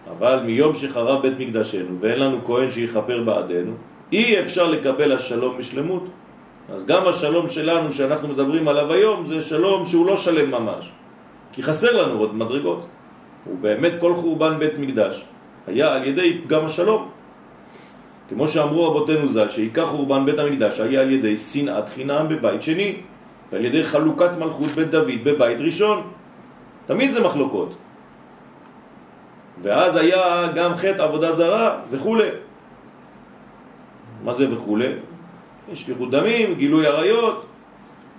[0.10, 3.74] אבל מיום שחרב בית מקדשנו ואין לנו כהן שיכפר בעדנו,
[4.12, 6.06] אי אפשר לקבל השלום בשלמות.
[6.74, 10.92] אז גם השלום שלנו שאנחנו מדברים עליו היום זה שלום שהוא לא שלם ממש.
[11.52, 12.86] כי חסר לנו עוד מדרגות.
[13.48, 15.26] ובאמת כל חורבן בית מקדש
[15.68, 17.10] היה על ידי פגם השלום.
[18.30, 22.96] כמו שאמרו רבותינו ז"ל, שעיקר חורבן בית המקדש היה על ידי שנאת חינם בבית שני,
[23.52, 26.04] ועל ידי חלוקת מלכות בית דוד בבית ראשון.
[26.86, 27.76] תמיד זה מחלוקות.
[29.62, 32.18] ואז היה גם חטא עבודה זרה וכו'.
[34.24, 34.78] מה זה וכו'?
[35.74, 37.49] שפיכות דמים, גילוי עריות.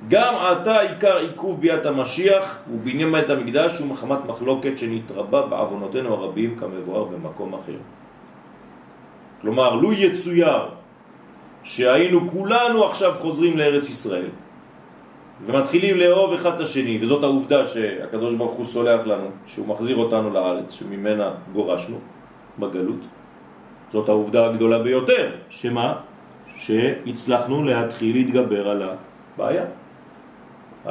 [0.08, 7.04] גם עתה עיקר עיכוב ביאת המשיח ובניין בית המקדש מחמת מחלוקת שנתרבה בעוונותינו הרבים כמבואר
[7.04, 7.78] במקום אחר.
[9.40, 10.68] כלומר, לו יצויר
[11.62, 14.28] שהיינו כולנו עכשיו חוזרים לארץ ישראל
[15.46, 20.30] ומתחילים לאהוב אחד את השני, וזאת העובדה שהקדוש ברוך הוא סולח לנו, שהוא מחזיר אותנו
[20.30, 21.98] לארץ, שממנה גורשנו
[22.58, 23.00] בגלות.
[23.92, 25.94] זאת העובדה הגדולה ביותר, שמה?
[26.56, 29.64] שהצלחנו להתחיל להתגבר על הבעיה.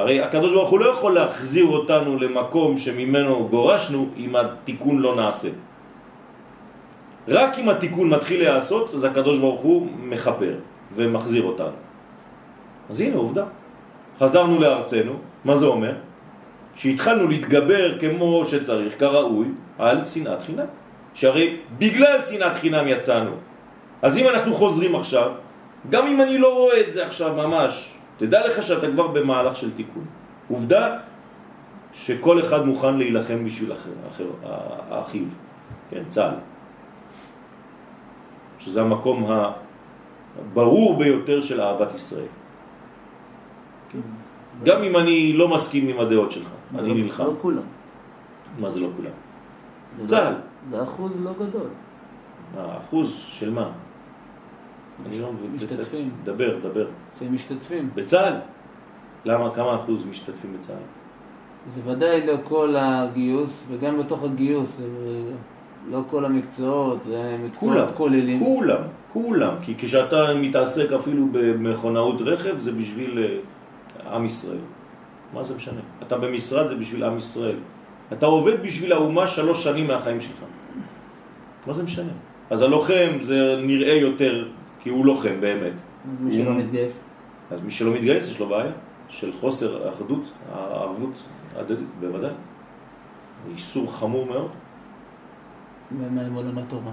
[0.00, 5.48] הרי הקדוש ברוך הוא לא יכול להחזיר אותנו למקום שממנו גורשנו אם התיקון לא נעשה.
[7.28, 10.54] רק אם התיקון מתחיל להיעשות, אז הקדוש ברוך הוא מחפר
[10.96, 11.76] ומחזיר אותנו.
[12.90, 13.44] אז הנה עובדה.
[14.20, 15.12] חזרנו לארצנו,
[15.44, 15.94] מה זה אומר?
[16.74, 19.46] שהתחלנו להתגבר כמו שצריך, כראוי,
[19.78, 20.70] על שנאת חינם.
[21.14, 23.32] שהרי בגלל שנאת חינם יצאנו.
[24.02, 25.30] אז אם אנחנו חוזרים עכשיו,
[25.90, 29.72] גם אם אני לא רואה את זה עכשיו ממש, תדע לך שאתה כבר במהלך של
[29.76, 30.04] תיקון.
[30.48, 30.96] עובדה
[31.92, 34.26] שכל אחד מוכן להילחם בשביל אחר, אחר,
[34.90, 35.24] האחיו,
[35.90, 36.34] כן, צה"ל.
[38.58, 39.24] שזה המקום
[40.38, 42.28] הברור ביותר של אהבת ישראל.
[43.92, 43.98] כן.
[44.64, 46.48] גם אם אני לא מסכים עם הדעות שלך,
[46.78, 47.24] אני לא- נלחם.
[47.24, 47.62] לא כולם.
[48.58, 49.16] מה זה לא כולם?
[50.04, 50.34] צה"ל.
[50.70, 51.68] זה אחוז לא גדול.
[52.56, 53.70] האחוז של מה?
[55.06, 55.50] אני לא מבין.
[55.54, 56.10] משתתפים.
[56.24, 56.86] דבר, דבר.
[57.20, 57.90] שהם משתתפים.
[57.94, 58.34] בצה"ל?
[59.24, 60.76] למה, כמה אחוז משתתפים בצה"ל?
[61.74, 64.80] זה ודאי לא כל הגיוס, וגם בתוך הגיוס,
[65.90, 68.38] לא כל המקצועות, זה כולם, מקצועות כוללים.
[68.38, 74.58] כולם, כולם, כי כשאתה מתעסק אפילו במכונאות רכב זה בשביל אה, עם ישראל.
[75.34, 75.80] מה זה משנה?
[76.02, 77.56] אתה במשרד זה בשביל עם ישראל.
[78.12, 80.44] אתה עובד בשביל האומה שלוש שנים מהחיים שלך.
[81.66, 82.12] מה זה משנה?
[82.50, 84.48] אז הלוחם זה נראה יותר
[84.82, 85.72] כי הוא לוחם באמת.
[86.12, 87.00] אז מי שלא מתגייס.
[87.50, 88.72] אז מי שלא מתגייס יש לו בעיה
[89.08, 90.22] של חוסר אחדות,
[90.54, 91.22] הערבות
[91.56, 92.30] הדדית, בוודאי.
[93.52, 94.48] איסור חמור מאוד.
[95.98, 96.92] ומה עם עולם התורה?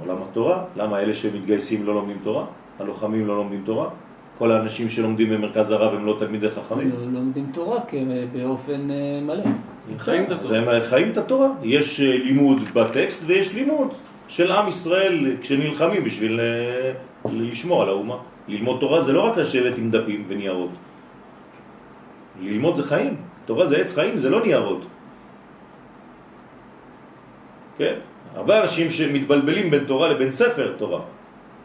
[0.00, 2.44] עולם התורה, למה אלה שמתגייסים לא לומדים תורה?
[2.80, 3.88] הלוחמים לא לומדים תורה?
[4.38, 6.90] כל האנשים שלומדים במרכז הרב הם לא תלמידי חכמים?
[6.90, 7.94] לא לומדים תורה כ-
[8.32, 9.42] באופן אה, מלא.
[9.98, 10.58] חיים את התורה.
[10.58, 11.48] הם חיים את התורה.
[11.62, 13.88] יש אה, לימוד בטקסט ויש לימוד
[14.28, 16.92] של עם ישראל כשנלחמים בשביל אה,
[17.30, 18.16] לשמור על האומה.
[18.48, 20.70] ללמוד תורה זה לא רק לשבת עם דפים וניירות.
[22.40, 23.16] ללמוד זה חיים.
[23.44, 24.82] תורה זה עץ חיים, זה לא ניירות.
[27.78, 27.94] כן?
[28.34, 31.00] הרבה אנשים שמתבלבלים בין תורה לבין ספר תורה.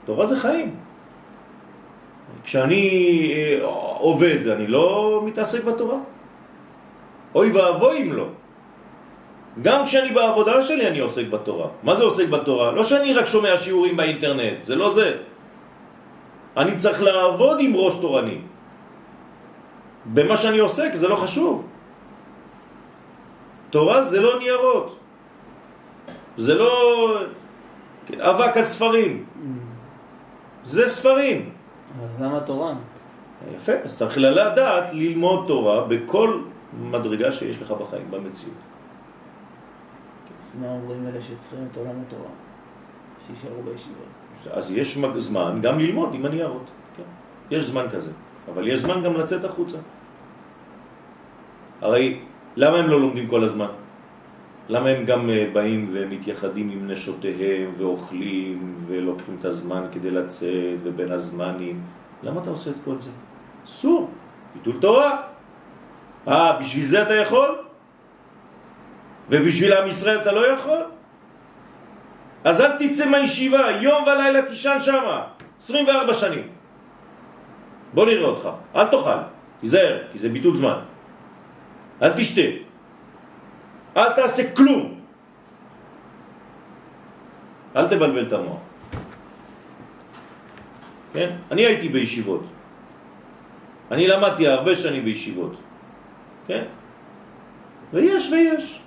[0.06, 0.76] תורה זה חיים.
[2.44, 2.84] כשאני
[3.34, 3.66] אה,
[4.00, 5.98] עובד, אני לא מתעסק בתורה?
[7.36, 8.26] אוי ואבוי אם לא.
[9.62, 11.68] גם כשאני בעבודה שלי אני עוסק בתורה.
[11.84, 12.72] מה זה עוסק בתורה?
[12.72, 15.29] לא שאני רק שומע שיעורים באינטרנט, זה לא זה.
[16.58, 18.42] אני צריך לעבוד עם ראש תורני.
[20.06, 21.68] במה שאני עוסק זה לא חשוב.
[23.70, 25.00] תורה זה לא ניירות.
[26.38, 26.72] זה לא
[28.18, 29.26] אבק על ספרים.
[30.64, 31.50] זה ספרים.
[32.04, 32.74] אז למה תורה?
[33.56, 36.42] יפה, אז צריך לדעת ללמוד תורה בכל
[36.74, 38.58] מדרגה שיש לך בחיים, במציאות.
[40.42, 42.32] אז מה אומרים אלה שצריכים את עולם התורה?
[43.28, 44.19] שישארו בישיבות.
[44.52, 46.66] אז יש זמן גם ללמוד עם הניירות.
[46.98, 47.04] כן.
[47.52, 48.12] יש זמן כזה.
[48.54, 49.78] אבל יש זמן גם לצאת החוצה.
[51.82, 52.20] הרי
[52.56, 53.68] למה הם לא לומדים כל הזמן?
[54.70, 61.12] למה הם גם אה, באים ומתייחדים עם נשותיהם ואוכלים ולוקחים את הזמן כדי לצאת ובין
[61.12, 61.82] הזמנים?
[62.24, 63.10] למה אתה עושה את כל זה?
[63.66, 64.10] אסור,
[64.56, 65.22] ביטול תורה.
[66.28, 67.50] אה, בשביל זה אתה יכול?
[69.30, 70.99] ובשביל עם ישראל אתה לא יכול?
[72.44, 75.28] אז אל תצא מהישיבה, יום ולילה תישן שמה,
[75.60, 76.48] 24 שנים.
[77.94, 79.20] בוא נראה אותך, אל תאכל,
[79.60, 80.80] תיזהר, כי זה ביטול זמן.
[82.02, 82.48] אל תשתה,
[83.98, 85.00] אל תעשה כלום.
[87.76, 88.62] אל תבלבל את המוח.
[91.14, 91.30] כן?
[91.52, 92.44] אני הייתי בישיבות.
[93.92, 95.54] אני למדתי הרבה שנים בישיבות.
[96.48, 96.64] כן?
[97.94, 98.82] ויש ויש.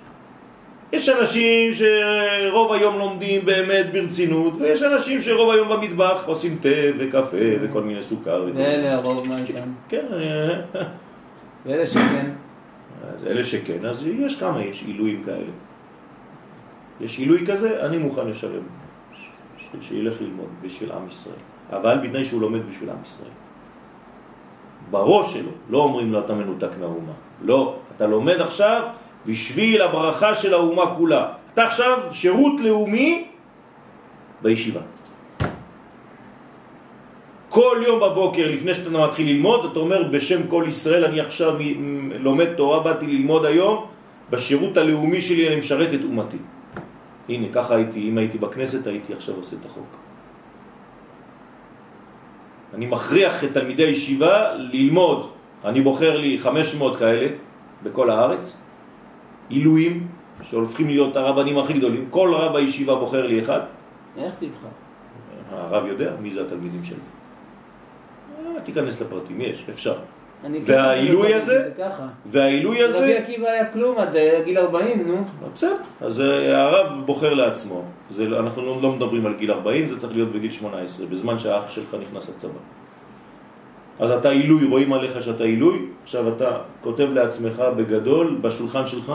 [0.93, 6.69] יש אנשים שרוב היום לומדים באמת ברצינות, ויש אנשים שרוב היום במטבח עושים תה
[6.99, 8.45] וקפה וכל מיני סוכר.
[8.55, 9.59] ואלה הרוב מה איתם?
[9.89, 10.25] כן, אני-
[11.65, 12.31] ואלה שכן.
[13.27, 15.51] אלה שכן, אז יש כמה, יש עילויים כאלה.
[17.01, 18.63] יש עילוי כזה, אני מוכן לשלם,
[19.81, 21.35] שילך ללמוד בשביל עם ישראל.
[21.71, 23.29] אבל בתנאי שהוא לומד בשביל עם ישראל.
[24.91, 27.11] בראש שלו, לא אומרים לו אתה מנותק מהאומה.
[27.41, 28.83] לא, אתה לומד עכשיו
[29.25, 31.27] בשביל הברכה של האומה כולה.
[31.53, 33.27] אתה עכשיו שירות לאומי
[34.41, 34.81] בישיבה.
[37.49, 41.53] כל יום בבוקר, לפני שאתה מתחיל ללמוד, אתה אומר בשם כל ישראל, אני עכשיו
[42.19, 43.85] לומד תורה, באתי ללמוד היום,
[44.29, 46.37] בשירות הלאומי שלי אני משרת את אומתי.
[47.29, 49.91] הנה, ככה הייתי, אם הייתי בכנסת, הייתי עכשיו עושה את החוק.
[52.73, 55.29] אני מכריח את תלמידי הישיבה ללמוד.
[55.65, 57.27] אני בוחר לי 500 כאלה
[57.83, 58.57] בכל הארץ,
[59.49, 60.07] עילויים,
[60.41, 62.05] שהולכים להיות הרבנים הכי גדולים.
[62.09, 63.59] כל רב הישיבה בוחר לי אחד,
[64.17, 64.67] איך תבחר?
[65.51, 66.95] הרב יודע מי זה התלמידים שלי.
[68.39, 69.95] אה, תיכנס לפרטים, יש, אפשר.
[70.65, 71.69] והעילוי הזה?
[72.25, 75.23] והעילוי רבי הזה, עקיבא היה כלום עד אה, גיל 40, נו.
[75.53, 77.81] בסדר, אז אה, הרב בוחר לעצמו.
[78.09, 81.37] זה, לא- אנחנו לא, לא מדברים על גיל 40, זה צריך להיות בגיל 18, בזמן
[81.37, 82.59] שהאח שלך נכנס לצבא.
[83.99, 89.13] אז אתה עילוי, רואים עליך שאתה עילוי, עכשיו אתה כותב לעצמך בגדול, בשולחן שלך,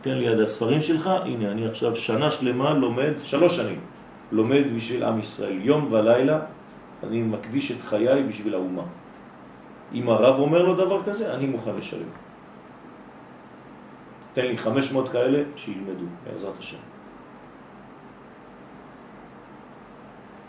[0.00, 3.80] תן ליד הספרים שלך, הנה אני עכשיו שנה שלמה לומד, שלוש שנים,
[4.32, 6.40] לומד בשביל עם ישראל, יום ולילה,
[7.02, 8.82] אני מקדיש את חיי בשביל האומה.
[9.94, 12.10] אם הרב אומר לו דבר כזה, אני מוכן לשלם.
[14.32, 16.76] תן לי 500 כאלה שילמדו, בעזרת השם.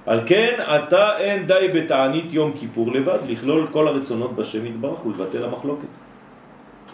[0.05, 5.45] על כן, אתה אין די בתענית יום כיפור לבד, לכלול כל הרצונות בשם יתברך ולבטל
[5.45, 5.87] המחלוקת.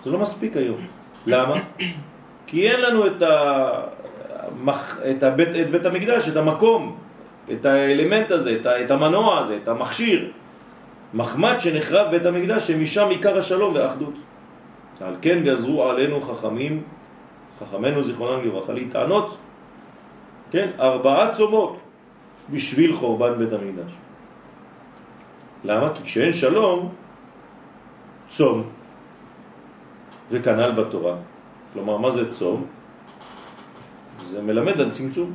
[0.06, 0.78] זה לא מספיק היום.
[1.26, 1.56] למה?
[2.48, 3.82] כי אין לנו את, ה...
[5.12, 6.98] את, הבית, את בית המקדש, את המקום,
[7.52, 8.82] את האלמנט הזה, את, ה...
[8.82, 10.32] את המנוע הזה, את המכשיר.
[11.14, 14.14] מחמד שנחרב בית המקדש, שמשם עיקר השלום והאחדות.
[15.02, 16.84] על כן גזרו עלינו חכמים,
[17.60, 19.38] חכמינו זיכרונם לברכה, להתענות,
[20.52, 21.87] כן, ארבעה צומות
[22.50, 23.92] בשביל חורבן בית המקדש.
[25.64, 25.96] למה?
[25.96, 26.94] כי כשאין שלום,
[28.28, 28.64] צום.
[30.30, 31.16] וכנ"ל בתורה.
[31.74, 32.66] כלומר, מה זה צום?
[34.26, 35.34] זה מלמד על צמצום,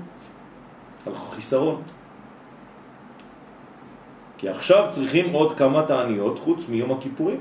[1.07, 1.83] על חיסרון.
[4.39, 7.41] כי עכשיו צריכים עוד כמה תעניות חוץ מיום הכיפורים.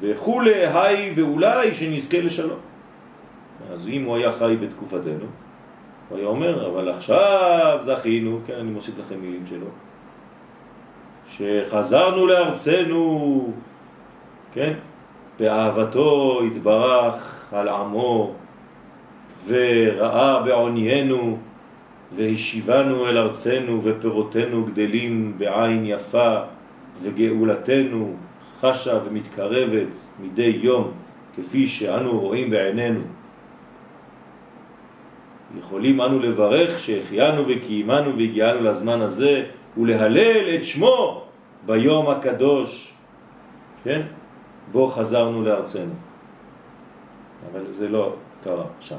[0.00, 2.58] וכולי, היי ואולי שנזכה לשלום.
[3.72, 5.26] אז אם הוא היה חי בתקופתנו,
[6.08, 9.66] הוא היה אומר, אבל עכשיו זכינו, כן, אני מוסיף לכם מילים שלו,
[11.28, 13.52] שחזרנו לארצנו,
[14.52, 14.74] כן,
[15.38, 18.34] באהבתו התברך על עמו,
[19.46, 21.38] וראה בעוניינו,
[22.12, 26.36] והשיבנו אל ארצנו, ופירותינו גדלים בעין יפה,
[27.02, 28.16] וגאולתנו
[28.60, 30.90] חשה ומתקרבת מדי יום,
[31.36, 33.00] כפי שאנו רואים בעינינו.
[35.56, 39.44] יכולים אנו לברך שהחיינו וקיימנו והגיענו לזמן הזה
[39.76, 41.24] ולהלל את שמו
[41.66, 42.94] ביום הקדוש,
[43.84, 44.02] כן?
[44.72, 45.94] בו חזרנו לארצנו.
[47.52, 48.96] אבל זה לא קרה שם.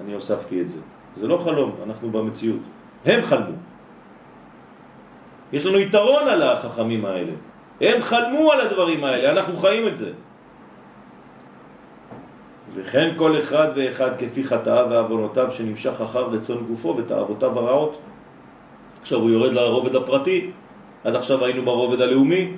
[0.00, 0.80] אני הוספתי את זה.
[1.16, 2.60] זה לא חלום, אנחנו במציאות.
[3.04, 3.56] הם חלמו.
[5.52, 7.32] יש לנו יתרון על החכמים האלה.
[7.80, 10.12] הם חלמו על הדברים האלה, אנחנו חיים את זה.
[12.74, 17.98] וכן כל אחד ואחד כפי חטאיו ועוונותיו שנמשך אחר רצון גופו ותאוותיו הרעות.
[19.00, 20.50] עכשיו הוא יורד לרובד הפרטי,
[21.04, 22.52] עד עכשיו היינו ברובד הלאומי,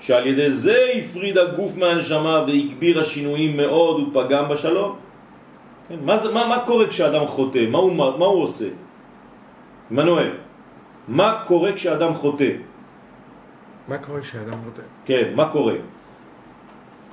[0.00, 4.96] שעל ידי זה הפריד הגוף מהנשמה והגביר השינויים מאוד ופגם בשלום.
[5.88, 7.66] כן, מה, זה, מה, מה קורה כשאדם חוטא?
[7.70, 8.68] מה הוא, מה, מה הוא עושה?
[9.90, 10.30] מנואל,
[11.08, 12.50] מה קורה כשאדם חוטא?
[13.88, 14.82] מה קורה כשאדם חוטא?
[15.04, 15.74] כן, מה קורה?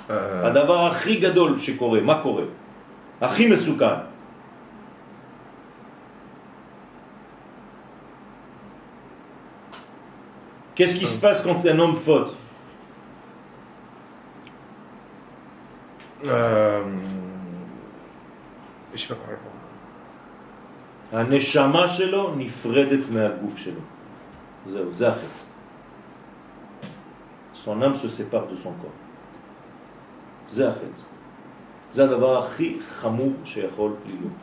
[0.10, 2.44] אה, הדבר הכי גדול שקורה, מה קורה?
[3.22, 3.96] הכי מסוכן.
[10.76, 12.36] Qu'est-ce qui se passe quand un homme faute
[16.26, 16.82] אה,
[18.94, 21.20] יש לך כבר...
[21.20, 23.82] הנשמה שלו נפרדת מהגוף שלו.
[24.66, 25.26] זהו, זה החטא.
[27.54, 29.05] Son âme se sépare de son corps.
[30.48, 31.04] זה החטא.
[31.92, 34.42] זה הדבר הכי חמור שיכול להיות.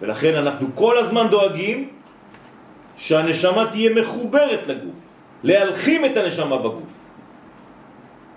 [0.00, 1.88] ולכן אנחנו כל הזמן דואגים
[2.96, 4.96] שהנשמה תהיה מחוברת לגוף,
[5.42, 6.92] להלחים את הנשמה בגוף.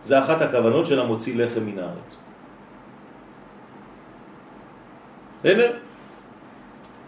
[0.04, 2.18] זה אחת הכוונות של המוציא לחם מן הארץ.
[5.40, 5.72] בסדר?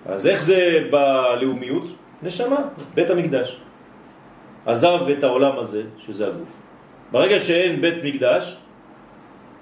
[0.05, 1.83] אז איך זה בלאומיות?
[2.23, 2.57] נשמה,
[2.93, 3.61] בית המקדש.
[4.65, 6.51] עזב את העולם הזה, שזה הגוף.
[7.11, 8.57] ברגע שאין בית מקדש,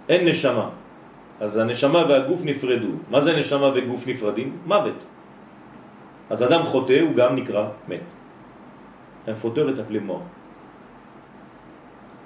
[0.10, 0.70] אין נשמה.
[1.40, 2.92] אז הנשמה והגוף נפרדו.
[3.10, 4.58] מה זה נשמה וגוף נפרדים?
[4.66, 5.06] מוות.
[6.30, 8.08] אז אדם חוטא הוא גם נקרא מת.
[9.28, 10.24] הם פוטר את הפלי מור.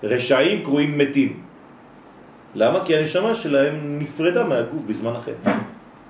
[0.04, 1.32] רשעים קרויים מתים.
[2.56, 2.86] למה?
[2.86, 5.52] כי הנשמה שלהם נפרדה מהגוף בזמן החטא.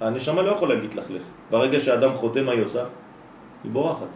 [0.01, 1.23] הנשמה לא יכולה להתלכלך.
[1.51, 2.83] ברגע שאדם חוטא, מה היא עושה?
[3.63, 4.13] היא בורחת.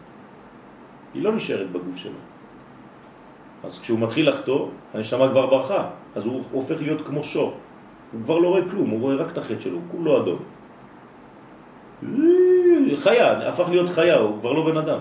[1.14, 2.20] היא לא נשארת בגוף שלו.
[3.64, 7.58] אז כשהוא מתחיל לחטוא, הנשמה כבר ברחה, אז הוא הופך להיות כמו שור.
[8.12, 10.39] הוא כבר לא רואה כלום, הוא רואה רק את החטא שלו, כולו אדום.
[12.97, 14.99] חיה, הפך להיות חיה, הוא כבר לא בן אדם.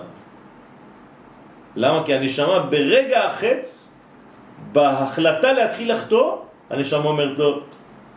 [1.75, 2.03] למה?
[2.05, 3.67] כי הנשמה ברגע החטא,
[4.71, 6.37] בהחלטה להתחיל לחטוא,
[6.69, 7.59] הנשמה אומרת לו,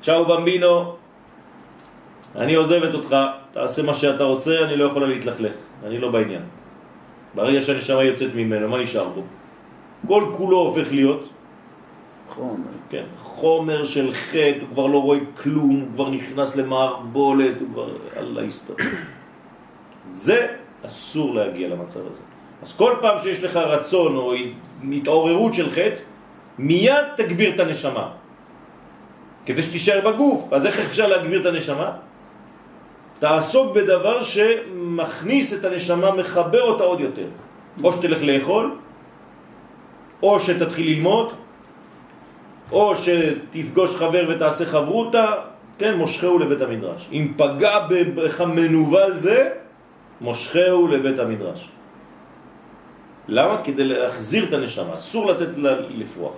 [0.01, 0.97] צ'או במבינו,
[2.37, 3.17] אני עוזבת אותך,
[3.53, 5.53] תעשה מה שאתה רוצה, אני לא יכולה להתלכלך,
[5.87, 6.43] אני לא בעניין.
[7.35, 9.23] ברגע שהנשמה יוצאת ממנו, מה נשאר בו?
[10.07, 11.29] כל כולו הופך להיות
[12.29, 12.71] חומר.
[12.91, 17.89] כן, חומר של חטא, הוא כבר לא רואה כלום, הוא כבר נכנס למערבולת, הוא כבר...
[18.17, 18.75] אללה יסתר.
[20.15, 20.47] זה
[20.87, 22.23] אסור להגיע למצב הזה.
[22.63, 24.35] אז כל פעם שיש לך רצון או
[24.93, 26.01] התעוררות של חטא,
[26.59, 28.09] מיד תגביר את הנשמה.
[29.47, 30.53] כדי שתישאר בגוף.
[30.53, 31.91] אז איך אפשר להגביר את הנשמה?
[33.19, 37.27] תעסוק בדבר שמכניס את הנשמה, מחבר אותה עוד יותר.
[37.83, 38.77] או שתלך לאכול,
[40.23, 41.33] או שתתחיל ללמוד,
[42.73, 45.33] או שתפגוש חבר ותעשה חברותה,
[45.79, 47.09] כן, מושכהו לבית המדרש.
[47.13, 49.51] אם פגע בך מנוול זה,
[50.21, 51.71] מושכהו לבית המדרש.
[53.29, 53.61] למה?
[53.65, 56.33] כדי להחזיר את הנשמה, אסור לתת לה לפרוח.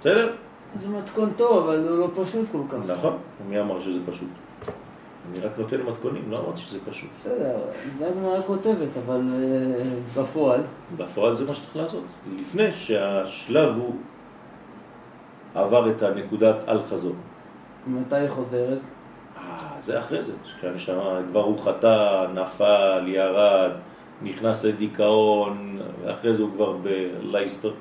[0.00, 0.32] בסדר?
[0.82, 2.78] זה מתכון טוב, אבל הוא לא פשוט כל כך.
[2.86, 3.18] נכון,
[3.48, 4.28] מי אמר שזה פשוט?
[5.30, 7.10] אני רק נותן מתכונים, לא אמרתי שזה פשוט.
[7.20, 7.56] בסדר,
[7.98, 10.60] זה הגמרא כותבת, אבל אה, בפועל,
[10.96, 12.04] בפועל זה מה שצריך לעשות.
[12.38, 13.94] לפני שהשלב הוא
[15.54, 17.14] עבר את הנקודת אל חזור.
[17.86, 18.78] מתי היא חוזרת?
[19.36, 23.70] אה, זה אחרי זה, כשהנשמה כבר הוא חטא, נפל, ירד,
[24.22, 27.72] נכנס לדיכאון, ואחרי זה הוא כבר בלייסטר.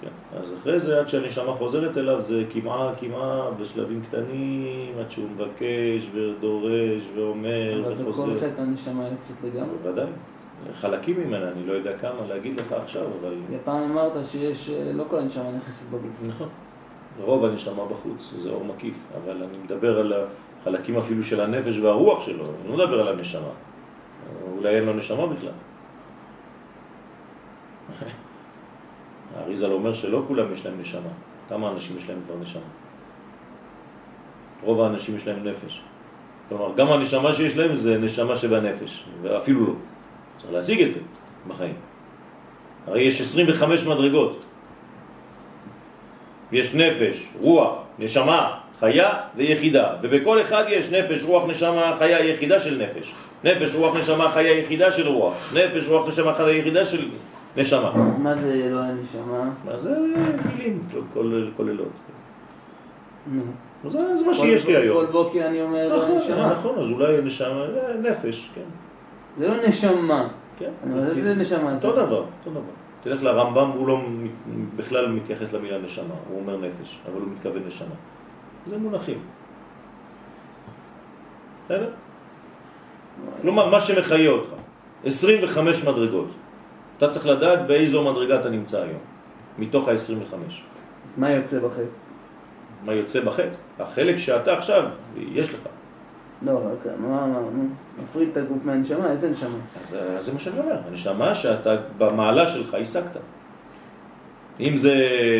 [0.00, 5.30] כן, אז אחרי זה, עד שהנשמה חוזרת אליו, זה כמעה, כמעה, בשלבים קטנים, עד שהוא
[5.30, 8.40] מבקש ודורש ואומר אבל בכל וחוזר.
[8.40, 9.76] חטא הנשמה יוצאת לגמרי.
[9.82, 10.06] בוודאי.
[10.72, 13.34] חלקים ממנה, אני לא יודע כמה להגיד לך עכשיו, אבל...
[13.64, 16.12] פעם אמרת שיש, אה, לא כל הנשמה נכנסת בגוף.
[16.26, 16.48] נכון.
[17.20, 20.12] רוב הנשמה בחוץ, זה אור מקיף, אבל אני מדבר על
[20.62, 23.50] החלקים אפילו של הנפש והרוח שלו, אני לא מדבר על הנשמה.
[24.56, 25.52] אולי אין לו נשמה בכלל.
[29.36, 31.10] האריזל אומר שלא כולם יש להם נשמה.
[31.48, 32.62] כמה אנשים יש להם כבר נשמה?
[34.62, 35.80] רוב האנשים יש להם נפש.
[36.48, 39.72] כלומר, גם הנשמה שיש להם זה נשמה שבנפש, ואפילו לא.
[40.38, 41.00] צריך להשיג את זה
[41.48, 41.74] בחיים.
[42.86, 44.42] הרי יש 25 מדרגות.
[46.52, 52.82] יש נפש, רוח, נשמה, חיה ויחידה, ובכל אחד יש נפש, רוח, נשמה, חיה, יחידה של
[52.82, 53.14] נפש.
[53.44, 55.52] נפש, רוח, נשמה, חיה, יחידה של רוח.
[55.54, 57.08] נפש, רוח, נשמה, חיה, יחידה של
[57.56, 57.92] נשמה.
[58.22, 59.50] מה זה לא הנשמה?
[59.64, 59.96] מה זה
[60.56, 60.82] מילים
[61.56, 61.88] כוללות.
[63.84, 65.06] זה, זה מה שיש לי היום.
[65.06, 66.50] כל בוקר אני אומר לא נכון, נשמה.
[66.50, 68.60] נכון, אז אולי נשמה, אה, נפש, כן.
[69.38, 70.28] זה לא נשמה.
[70.58, 70.70] כן.
[70.84, 71.88] אבל איזה נשמה זה?
[71.88, 72.60] אותו דבר, אותו דבר.
[73.02, 74.00] תלך לרמב"ם, הוא לא
[74.76, 77.94] בכלל מתייחס למילה נשמה, הוא אומר נפש, אבל הוא מתכוון נשמה.
[78.66, 79.18] זה מונחים.
[81.64, 81.90] בסדר?
[83.42, 84.50] כלומר, מה שמחיה אותך,
[85.04, 86.28] 25 מדרגות.
[86.98, 89.00] אתה צריך לדעת באיזו מדרגה אתה נמצא היום,
[89.58, 90.34] מתוך ה-25.
[90.34, 91.82] אז מה יוצא בחטא?
[92.84, 93.56] מה יוצא בחטא?
[93.78, 94.84] החלק שאתה עכשיו,
[95.16, 95.60] יש לך.
[96.42, 97.68] לא, רק מה, מה, נו,
[98.02, 99.56] מפריד את הגוף מהנשמה, איזה נשמה?
[99.82, 103.16] אז אז זה מה שאני אומר, הנשמה שאתה במעלה שלך השגת.
[104.60, 104.94] אם זה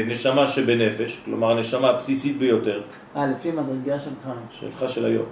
[0.06, 2.82] נשמה שבנפש, כלומר הנשמה הבסיסית ביותר
[3.16, 4.28] אה, לפי מדרגה שלך.
[4.50, 5.26] שלך של היום.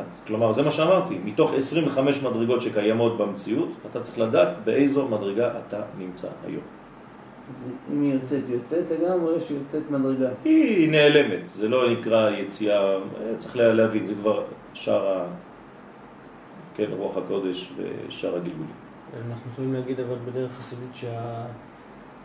[0.00, 5.52] את- כלומר, זה מה שאמרתי, מתוך 25 מדרגות שקיימות במציאות, אתה צריך לדעת באיזו מדרגה
[5.68, 6.62] אתה נמצא היום.
[7.54, 10.28] אז אם היא יוצאת, יוצאת לגמרי, יוצאת מדרגה.
[10.44, 13.00] היא נעלמת, זה לא נקרא יציאה, אה,
[13.36, 15.24] צריך לה- להבין, זה כבר שאר ה...
[16.76, 17.72] כן, רוח הקודש
[18.08, 18.66] ושאר הגלגולים.
[19.28, 21.44] אנחנו יכולים להגיד אבל בדרך חסידית שה...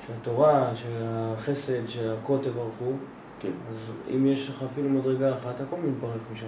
[0.08, 2.92] שהתורה, שהחסד, שהכל תברכו,
[3.40, 3.76] כן, אז
[4.16, 6.46] אם יש לך אפילו מדרגה אחת, הכל מתברך משם.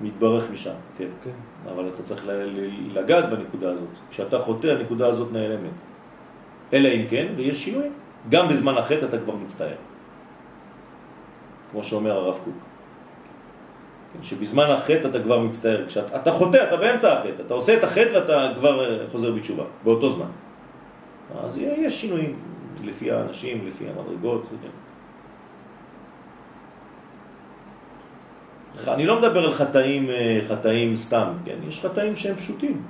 [0.00, 1.08] מתברך משם, כן.
[1.24, 1.30] כן.
[1.72, 3.88] אבל אתה צריך ל- ל- לגעת בנקודה הזאת.
[4.10, 5.70] כשאתה חוטא, הנקודה הזאת נעלמת.
[6.72, 7.92] אלא אם כן, ויש שינויים.
[8.28, 9.74] גם בזמן החטא אתה כבר מצטער.
[11.70, 12.54] כמו שאומר הרב קוק.
[14.12, 15.86] כן, שבזמן החטא אתה כבר מצטער.
[15.86, 17.42] כשאתה אתה חוטא, אתה באמצע החטא.
[17.46, 20.26] אתה עושה את החטא ואתה כבר אה, חוזר בתשובה, באותו זמן.
[21.44, 22.36] אז יש שינויים
[22.84, 24.42] לפי האנשים, לפי המדרגות.
[28.88, 31.56] אני לא מדבר על חטאים, אה, חטאים סתם, כן?
[31.68, 32.82] יש חטאים שהם פשוטים.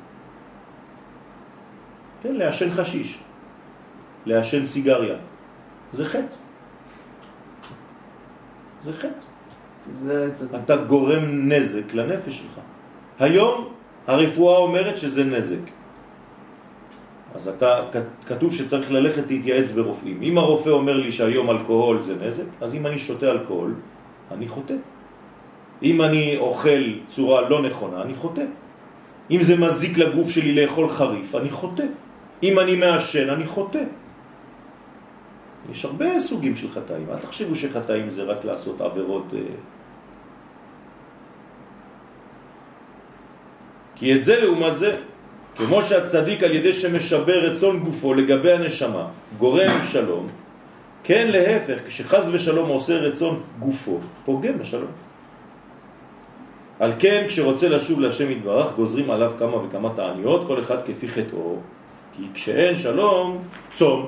[2.22, 3.18] כן, לעשן חשיש,
[4.26, 5.16] לעשן סיגריה.
[5.92, 6.36] זה חטא.
[8.80, 9.26] זה חטא.
[10.02, 10.30] זה.
[10.64, 12.60] אתה גורם נזק לנפש שלך.
[13.18, 13.72] היום
[14.06, 15.70] הרפואה אומרת שזה נזק.
[17.34, 17.80] אז אתה,
[18.26, 20.22] כתוב שצריך ללכת להתייעץ ברופאים.
[20.22, 23.74] אם הרופא אומר לי שהיום אלכוהול זה נזק, אז אם אני שותה אלכוהול,
[24.30, 24.74] אני חוטא.
[25.82, 28.44] אם אני אוכל צורה לא נכונה, אני חוטא.
[29.30, 31.84] אם זה מזיק לגוף שלי לאכול חריף, אני חוטא.
[32.42, 33.82] אם אני מעשן, אני חוטא.
[35.70, 37.06] יש הרבה סוגים של חטאים.
[37.10, 39.34] אל תחשבו שחטאים זה רק לעשות עבירות...
[39.34, 39.40] אה,
[43.94, 44.96] כי את זה לעומת זה,
[45.56, 49.06] כמו שהצדיק על ידי שמשבר רצון גופו לגבי הנשמה,
[49.38, 50.26] גורם שלום,
[51.04, 54.90] כן להפך, כשחז ושלום עושה רצון גופו, פוגם בשלום.
[56.82, 61.56] על כן, כשרוצה לשוב להשם יתברך, גוזרים עליו כמה וכמה תעניות, כל אחד כפי חטאו.
[62.16, 63.38] כי כשאין שלום,
[63.70, 64.06] צום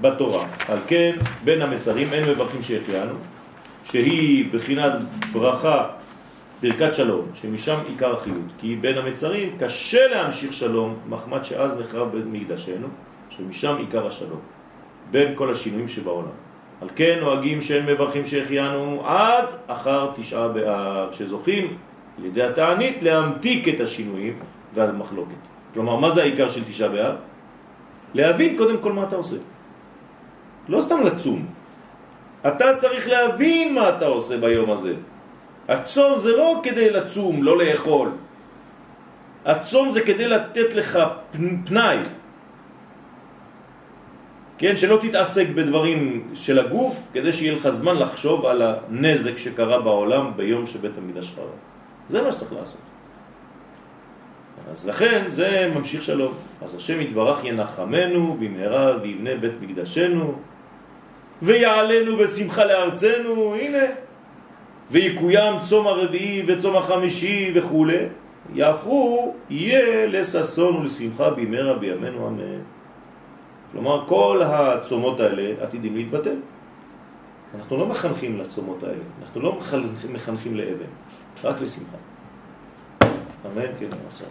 [0.00, 0.46] בתורה.
[0.68, 3.14] על כן, בין המצרים אין מברכים שהחיינו,
[3.84, 4.92] שהיא בחינת
[5.32, 5.88] ברכה,
[6.62, 8.52] ברכת שלום, שמשם עיקר החיות.
[8.58, 12.86] כי בין המצרים קשה להמשיך שלום, מחמד שאז נחרב בית מקדשנו,
[13.30, 14.40] שמשם עיקר השלום,
[15.10, 16.28] בין כל השינויים שבעולם.
[16.84, 21.76] על כן נוהגים שהם מברכים שהחיינו עד אחר תשעה באב, שזוכים
[22.18, 24.38] על ידי התענית להמתיק את השינויים
[24.74, 25.40] והמחלוקת.
[25.74, 27.14] כלומר, מה זה העיקר של תשעה באב?
[28.14, 29.36] להבין קודם כל מה אתה עושה.
[30.68, 31.46] לא סתם לצום.
[32.46, 34.94] אתה צריך להבין מה אתה עושה ביום הזה.
[35.68, 38.08] הצום זה לא כדי לצום, לא לאכול.
[39.44, 40.98] הצום זה כדי לתת לך
[41.64, 41.98] פנאי.
[44.58, 50.32] כן, שלא תתעסק בדברים של הגוף, כדי שיהיה לך זמן לחשוב על הנזק שקרה בעולם
[50.36, 51.48] ביום שבית המקדש חרב.
[52.08, 52.80] זה מה שצריך לעשות.
[54.70, 56.32] אז לכן זה ממשיך שלום.
[56.62, 60.34] אז השם יתברך ינחמנו במהרה ויבנה בית מקדשנו
[61.42, 63.84] ויעלנו בשמחה לארצנו, הנה,
[64.90, 67.86] ויקוים צום הרביעי וצום החמישי וכו',
[68.54, 72.60] יהפכו יהיה לססון ולשמחה במהרה בימינו אמן.
[73.74, 76.36] כלומר, כל הצומות האלה עתידים להתבטל.
[77.54, 79.58] אנחנו לא מחנכים לצומות האלה, אנחנו לא
[80.12, 80.90] מחנכים לאבן,
[81.44, 81.96] רק לשמחה.
[83.46, 84.24] אמן, כן, מצב.